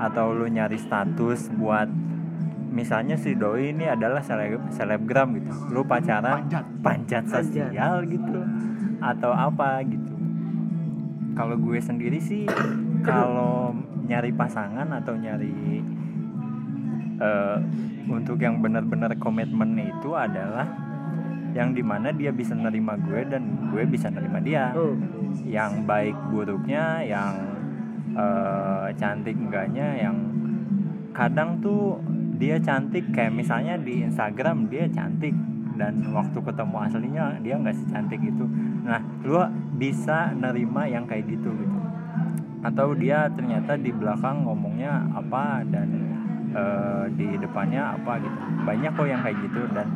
atau 0.00 0.32
lu 0.32 0.48
nyari 0.48 0.80
status 0.80 1.52
buat 1.52 1.86
misalnya 2.70 3.18
si 3.18 3.36
doi 3.36 3.76
ini 3.76 3.84
adalah 3.90 4.24
seleb 4.24 4.72
selebgram 4.72 5.36
gitu. 5.36 5.52
Lu 5.68 5.84
pacaran 5.84 6.48
panjat, 6.48 6.64
panjat 6.80 7.24
sosial 7.28 8.08
gitu 8.08 8.40
atau 9.04 9.32
apa 9.36 9.84
gitu. 9.84 10.14
Kalau 11.36 11.56
gue 11.56 11.78
sendiri 11.80 12.20
sih 12.20 12.44
kalau 13.00 13.72
nyari 14.10 14.34
pasangan 14.34 14.90
atau 14.90 15.14
nyari 15.14 15.78
uh, 17.22 17.58
untuk 18.10 18.42
yang 18.42 18.58
benar-benar 18.58 19.14
komitmen 19.22 19.78
itu 19.78 20.10
adalah 20.18 20.66
yang 21.54 21.74
di 21.74 21.82
mana 21.82 22.10
dia 22.10 22.34
bisa 22.34 22.54
nerima 22.54 22.98
gue 22.98 23.26
dan 23.26 23.70
gue 23.70 23.82
bisa 23.86 24.10
nerima 24.10 24.42
dia. 24.42 24.74
Oh. 24.74 24.94
yang 25.46 25.86
baik 25.86 26.18
buruknya 26.34 27.06
yang 27.06 27.34
uh, 28.18 28.90
cantik 28.98 29.38
enggaknya 29.38 30.10
yang 30.10 30.16
kadang 31.14 31.62
tuh 31.62 32.02
dia 32.40 32.58
cantik 32.58 33.14
kayak 33.14 33.30
misalnya 33.30 33.78
di 33.78 34.02
Instagram 34.02 34.66
dia 34.66 34.90
cantik 34.90 35.30
dan 35.78 36.12
waktu 36.12 36.38
ketemu 36.42 36.76
aslinya 36.76 37.24
dia 37.40 37.54
nggak 37.56 37.76
secantik 37.78 38.20
itu 38.20 38.44
nah 38.82 39.00
lu 39.22 39.38
bisa 39.78 40.34
nerima 40.34 40.84
yang 40.90 41.06
kayak 41.06 41.30
gitu 41.30 41.52
gitu 41.56 41.79
atau 42.60 42.92
dia 42.92 43.28
ternyata 43.32 43.76
di 43.80 43.88
belakang 43.88 44.44
ngomongnya 44.44 45.08
apa 45.16 45.64
dan 45.64 45.88
uh, 46.52 47.04
di 47.16 47.40
depannya 47.40 47.96
apa 47.96 48.20
gitu. 48.20 48.38
Banyak 48.68 48.90
kok 48.92 49.06
yang 49.08 49.20
kayak 49.24 49.38
gitu 49.48 49.60
dan 49.72 49.88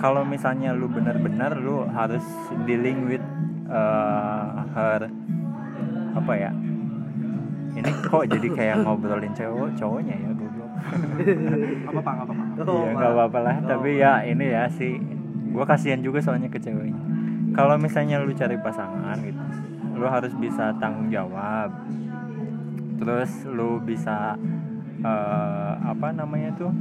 kalau 0.00 0.24
misalnya 0.24 0.72
lu 0.72 0.88
benar-benar 0.88 1.60
lu 1.60 1.84
harus 1.92 2.24
dealing 2.64 3.04
with 3.04 3.24
uh, 3.68 4.64
her 4.72 5.12
apa 6.10 6.32
ya 6.34 6.50
ini 7.70 7.90
kok 8.02 8.26
jadi 8.26 8.48
kayak 8.50 8.76
ngobrolin 8.82 9.30
cowok 9.36 9.68
cowoknya 9.78 10.14
ya 10.16 10.30
goblok. 10.34 10.70
Apa 11.90 12.00
apa 12.00 12.10
apa 12.24 12.32
ya 12.80 12.92
nggak 12.96 13.12
apa-apa 13.12 13.38
lah. 13.44 13.56
Oh. 13.60 13.68
tapi 13.68 14.00
ya 14.00 14.24
ini 14.24 14.48
ya 14.48 14.64
sih 14.72 14.96
gue 15.50 15.64
kasihan 15.68 16.00
juga 16.00 16.24
soalnya 16.24 16.48
ke 16.48 16.56
ceweknya. 16.56 16.98
Kalau 17.52 17.76
misalnya 17.76 18.22
lu 18.22 18.32
cari 18.32 18.56
pasangan 18.56 19.18
gitu 19.20 19.42
lu 20.00 20.08
harus 20.08 20.32
bisa 20.40 20.72
tanggung 20.80 21.12
jawab. 21.12 21.68
Terus 22.96 23.44
lu 23.44 23.76
bisa 23.84 24.40
uh, 25.04 25.72
apa 25.84 26.08
namanya 26.16 26.56
tuh 26.56 26.72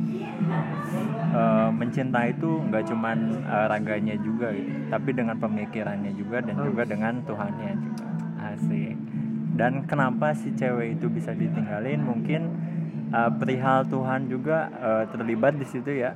uh, 1.35 1.67
mencintai 1.71 2.35
itu 2.35 2.63
nggak 2.71 2.87
cuman 2.87 3.43
uh, 3.43 3.67
raganya 3.71 4.15
juga 4.19 4.51
gitu 4.51 4.71
tapi 4.91 5.15
dengan 5.15 5.35
pemikirannya 5.39 6.11
juga 6.15 6.43
dan 6.43 6.55
juga 6.63 6.83
dengan 6.87 7.13
Tuhannya 7.27 7.71
juga. 7.75 8.07
Asik. 8.39 8.95
Dan 9.59 9.83
kenapa 9.83 10.31
si 10.31 10.55
cewek 10.55 10.95
itu 10.95 11.11
bisa 11.11 11.35
ditinggalin? 11.35 11.99
Mungkin 11.99 12.41
uh, 13.11 13.27
perihal 13.35 13.83
Tuhan 13.91 14.31
juga 14.31 14.71
uh, 14.79 15.03
terlibat 15.11 15.59
di 15.59 15.67
situ 15.67 15.91
ya. 15.91 16.15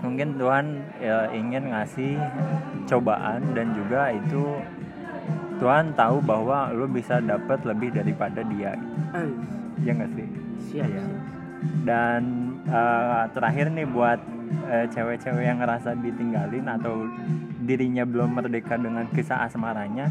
Mungkin 0.00 0.40
Tuhan 0.40 0.66
ya, 0.98 1.30
ingin 1.30 1.70
ngasih 1.70 2.18
cobaan 2.88 3.54
dan 3.54 3.76
juga 3.76 4.10
itu 4.10 4.58
Tuhan 5.60 5.92
tahu 5.92 6.24
bahwa 6.24 6.72
lo 6.72 6.88
bisa 6.88 7.20
dapat 7.20 7.60
lebih 7.68 7.92
daripada 7.92 8.40
dia. 8.48 8.74
Gitu. 8.74 9.84
ya 9.86 9.92
nggak 9.96 10.10
sih? 10.16 10.28
Siap, 10.70 10.88
ya. 10.88 11.04
dan 11.84 12.22
uh, 12.72 13.28
terakhir 13.36 13.68
nih 13.68 13.84
buat 13.84 14.20
uh, 14.64 14.86
cewek-cewek 14.88 15.44
yang 15.44 15.60
ngerasa 15.60 15.92
ditinggalin 16.00 16.64
atau 16.64 17.04
dirinya 17.64 18.08
belum 18.08 18.32
merdeka 18.32 18.80
dengan 18.80 19.04
kisah 19.12 19.44
asmaranya 19.44 20.08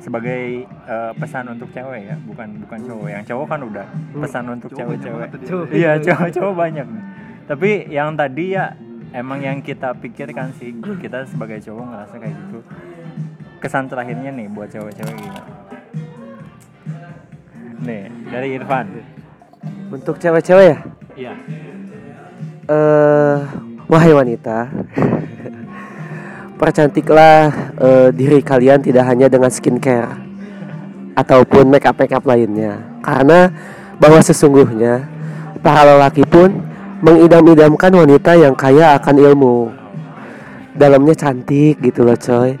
sebagai 0.00 0.64
uh, 0.88 1.12
pesan 1.16 1.52
untuk 1.52 1.68
cewek 1.76 2.08
ya 2.08 2.16
bukan 2.24 2.64
bukan 2.64 2.78
cowok. 2.88 3.08
Yang 3.12 3.24
cowok 3.32 3.46
kan 3.52 3.60
udah 3.68 3.86
pesan 4.16 4.44
untuk 4.48 4.70
cewek-cewek. 4.72 5.28
iya 5.80 6.00
cowok-cowok 6.00 6.54
banyak 6.56 6.88
tapi 7.48 7.88
yang 7.88 8.12
tadi 8.12 8.52
ya 8.52 8.76
emang 9.16 9.40
yang 9.40 9.64
kita 9.64 9.96
pikirkan 9.96 10.52
sih 10.60 10.76
kita 11.00 11.24
sebagai 11.24 11.64
cowok 11.64 11.84
ngerasa 11.88 12.14
kayak 12.20 12.36
gitu 12.36 12.60
kesan 13.58 13.90
terakhirnya 13.90 14.30
nih 14.30 14.46
buat 14.50 14.70
cewek-cewek 14.70 15.14
gimana 15.18 15.42
nih 17.78 18.10
dari 18.30 18.48
Irfan 18.58 18.86
untuk 19.88 20.18
cewek-cewek 20.18 20.66
ya? 20.66 20.78
Iya. 21.18 21.32
Eh, 22.68 22.74
uh, 22.74 23.36
wahai 23.88 24.12
wanita, 24.12 24.68
percantiklah 26.60 27.72
uh, 27.80 28.08
diri 28.12 28.44
kalian 28.44 28.84
tidak 28.84 29.08
hanya 29.08 29.32
dengan 29.32 29.48
skincare 29.48 30.12
ataupun 31.16 31.72
make 31.72 31.88
up 31.88 31.96
make 31.96 32.12
up 32.12 32.22
lainnya, 32.28 32.78
karena 33.00 33.48
bahwa 33.96 34.20
sesungguhnya 34.20 35.08
para 35.64 35.88
lelaki 35.88 36.22
pun 36.28 36.52
mengidam-idamkan 37.00 37.94
wanita 37.94 38.36
yang 38.36 38.52
kaya 38.52 38.94
akan 39.00 39.16
ilmu. 39.16 39.72
Dalamnya 40.78 41.14
cantik 41.18 41.82
gitu 41.82 42.06
loh 42.06 42.14
coy. 42.14 42.54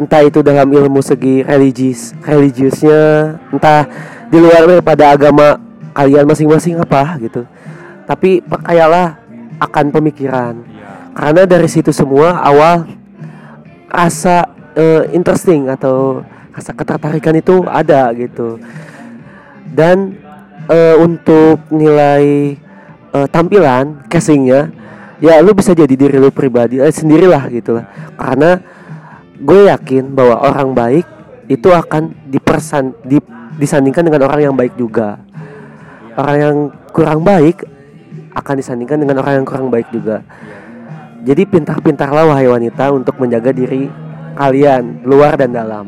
Entah 0.00 0.24
itu 0.24 0.40
dalam 0.40 0.66
ilmu 0.66 1.04
segi 1.04 1.44
religius, 1.44 2.16
religiusnya, 2.24 3.36
entah 3.52 3.86
di 4.32 4.40
luar 4.40 4.64
daripada 4.64 5.12
agama 5.12 5.60
kalian 5.92 6.24
masing-masing 6.24 6.80
apa 6.80 7.20
gitu. 7.20 7.44
Tapi 8.08 8.40
percayalah 8.40 9.20
akan 9.60 9.86
pemikiran. 9.92 10.54
Karena 11.12 11.44
dari 11.44 11.68
situ 11.68 11.92
semua 11.92 12.40
awal 12.40 12.88
rasa 13.92 14.48
uh, 14.72 15.04
interesting 15.12 15.68
atau 15.68 16.24
rasa 16.56 16.72
ketertarikan 16.72 17.36
itu 17.36 17.62
ada 17.68 18.08
gitu. 18.16 18.56
Dan 19.68 20.16
uh, 20.68 20.96
untuk 21.00 21.60
nilai 21.68 22.56
uh, 23.12 23.28
tampilan 23.28 24.08
casingnya 24.08 24.72
ya 25.22 25.38
lu 25.38 25.54
bisa 25.54 25.70
jadi 25.70 25.94
diri 25.94 26.18
lu 26.18 26.34
pribadi 26.34 26.80
eh, 26.82 26.90
sendirilah 26.90 27.44
gitu 27.52 27.78
lah. 27.78 27.86
Karena 28.16 28.58
gue 29.42 29.60
yakin 29.68 30.14
bahwa 30.14 30.38
orang 30.46 30.70
baik 30.72 31.06
itu 31.50 31.68
akan 31.68 32.14
dipersan 32.30 32.94
di, 33.02 33.18
disandingkan 33.58 34.06
dengan 34.06 34.30
orang 34.30 34.40
yang 34.50 34.56
baik 34.56 34.78
juga 34.78 35.18
orang 36.16 36.36
yang 36.38 36.56
kurang 36.92 37.20
baik 37.24 37.64
akan 38.32 38.54
disandingkan 38.60 39.00
dengan 39.00 39.20
orang 39.20 39.40
yang 39.40 39.46
kurang 39.46 39.68
baik 39.68 39.88
juga. 39.92 40.24
Jadi 41.22 41.46
pintar-pintarlah 41.46 42.26
wahai 42.26 42.48
wanita 42.50 42.90
untuk 42.90 43.14
menjaga 43.20 43.54
diri 43.54 43.86
kalian 44.34 45.06
luar 45.06 45.38
dan 45.38 45.54
dalam. 45.54 45.86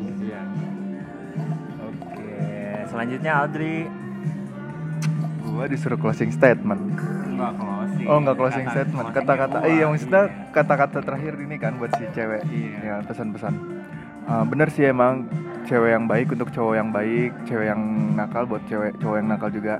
Oke, 1.82 2.22
selanjutnya 2.92 3.32
Audrey. 3.42 3.88
Gua 5.42 5.64
disuruh 5.66 5.98
closing 5.98 6.30
statement. 6.30 6.82
Enggak. 7.26 7.73
Oh, 8.04 8.18
enggak 8.20 8.36
closing 8.36 8.66
kata, 8.68 8.74
statement. 8.74 9.08
Kata-kata 9.16 9.58
iya 9.68 9.84
maksudnya 9.88 10.22
kata-kata 10.52 10.98
terakhir 11.00 11.34
ini 11.40 11.56
kan 11.56 11.80
buat 11.80 11.92
si 11.96 12.04
cewek. 12.12 12.42
Iya, 12.48 12.78
ya, 12.80 12.94
pesan-pesan. 13.04 13.54
Uh, 14.24 14.44
bener 14.48 14.68
sih 14.72 14.88
emang 14.88 15.28
cewek 15.68 15.96
yang 15.96 16.04
baik 16.08 16.32
untuk 16.32 16.48
cowok 16.52 16.74
yang 16.76 16.90
baik, 16.92 17.32
cewek 17.44 17.68
yang 17.68 17.80
nakal 18.16 18.44
buat 18.48 18.64
cewek 18.68 18.96
cowok 19.00 19.16
yang 19.20 19.28
nakal 19.28 19.50
juga 19.52 19.76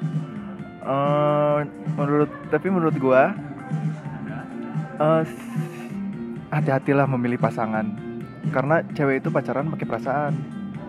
Eh, 0.85 1.59
menurut 1.97 2.29
tapi 2.53 2.69
menurut 2.69 2.93
gua 3.01 3.33
eh, 5.01 5.23
hati-hatilah 6.53 7.09
memilih 7.09 7.41
pasangan 7.41 7.89
karena 8.53 8.85
cewek 8.93 9.25
itu 9.25 9.33
pacaran 9.33 9.73
pakai 9.73 9.89
perasaan 9.89 10.33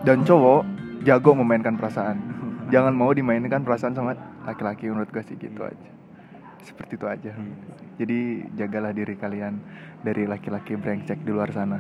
dan 0.04 0.28
cowok 0.28 0.68
jago 1.08 1.32
memainkan 1.40 1.80
perasaan 1.80 2.20
jangan 2.76 2.92
mau 2.92 3.16
dimainkan 3.16 3.64
perasaan 3.64 3.96
sama 3.96 4.20
laki-laki 4.44 4.92
menurut 4.92 5.08
gua 5.16 5.24
sih 5.24 5.40
gitu 5.40 5.64
aja 5.64 5.92
seperti 6.66 6.98
itu 6.98 7.06
aja. 7.06 7.32
Jadi 8.02 8.50
jagalah 8.58 8.92
diri 8.92 9.16
kalian 9.16 9.62
dari 10.02 10.26
laki-laki 10.26 10.76
brengsek 10.76 11.22
di 11.22 11.32
luar 11.32 11.54
sana. 11.54 11.78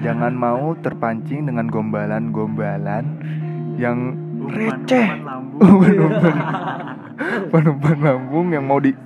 Jangan 0.00 0.32
mau 0.48 0.72
terpancing 0.80 1.46
dengan 1.46 1.68
gombalan-gombalan 1.68 3.04
yang 3.76 4.16
receh. 4.48 5.20
umpan-umpan 5.60 7.64
umpan 7.76 7.98
lambung 8.00 8.56
yang 8.56 8.64
mau 8.64 8.80
di 8.80 8.96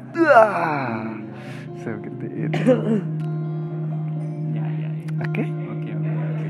seperti 1.80 2.26
itu. 2.46 2.74
Ya 4.54 4.66
ya, 4.66 4.90
ya. 4.90 5.24
oke? 5.24 5.44
Oke 5.44 5.90
oke 5.96 6.12
oke. 6.12 6.48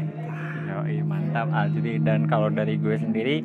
Yoi, 0.69 0.97
mantap 1.07 1.49
Aldi. 1.55 1.95
Dan 2.03 2.27
kalau 2.27 2.51
dari 2.51 2.75
gue 2.77 2.97
sendiri 2.99 3.37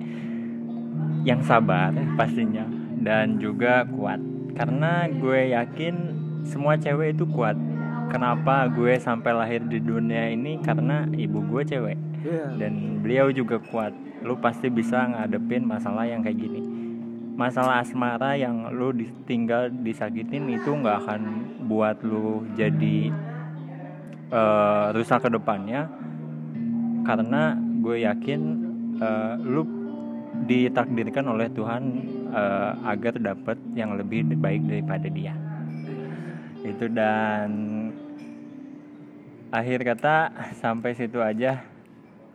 yang 1.23 1.39
sabar 1.45 1.93
pastinya. 2.17 2.65
Dan 3.06 3.38
juga 3.38 3.86
kuat 3.86 4.17
karena 4.56 5.06
gue 5.12 5.52
yakin 5.52 5.96
semua 6.48 6.80
cewek 6.80 7.20
itu 7.20 7.28
kuat. 7.28 7.60
Kenapa 8.08 8.72
gue 8.72 8.96
sampai 8.96 9.36
lahir 9.36 9.62
di 9.68 9.84
dunia 9.84 10.32
ini 10.32 10.62
karena 10.63 11.04
ibu 11.12 11.44
gue 11.44 11.62
cewek 11.68 11.98
dan 12.56 13.04
beliau 13.04 13.30
juga 13.30 13.60
kuat. 13.60 13.91
Lu 14.24 14.39
pasti 14.39 14.72
bisa 14.72 15.06
ngadepin 15.06 15.68
masalah 15.68 16.08
yang 16.08 16.24
kayak 16.24 16.39
gini. 16.39 16.62
Masalah 17.36 17.84
asmara 17.84 18.39
yang 18.39 18.72
lu 18.72 18.96
ditinggal 18.96 19.68
disakitin 19.84 20.48
itu 20.48 20.72
nggak 20.72 21.04
akan 21.04 21.22
buat 21.68 22.00
lu 22.00 22.48
jadi 22.56 23.12
eh, 24.32 24.86
rusak 24.96 25.28
ke 25.28 25.30
depannya 25.36 25.91
karena 27.04 27.60
gue 27.84 28.08
yakin 28.08 28.41
eh, 29.04 29.36
lu 29.44 29.68
ditakdirkan 30.48 31.26
oleh 31.28 31.52
Tuhan 31.52 31.84
eh, 32.36 32.71
agar 32.91 33.15
dapat 33.17 33.58
yang 33.74 33.95
lebih 33.95 34.28
baik 34.36 34.62
daripada 34.67 35.08
dia 35.08 35.34
itu 36.65 36.86
dan 36.91 37.50
akhir 39.54 39.80
kata 39.86 40.34
sampai 40.62 40.91
situ 40.98 41.21
aja 41.24 41.63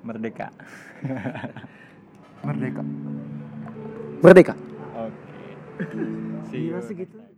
merdeka 0.00 0.48
merdeka 2.46 2.82
Merdeka. 4.20 4.52
oke 4.96 5.16
See 6.52 6.68
you. 6.68 6.76
segitu. 6.84 7.29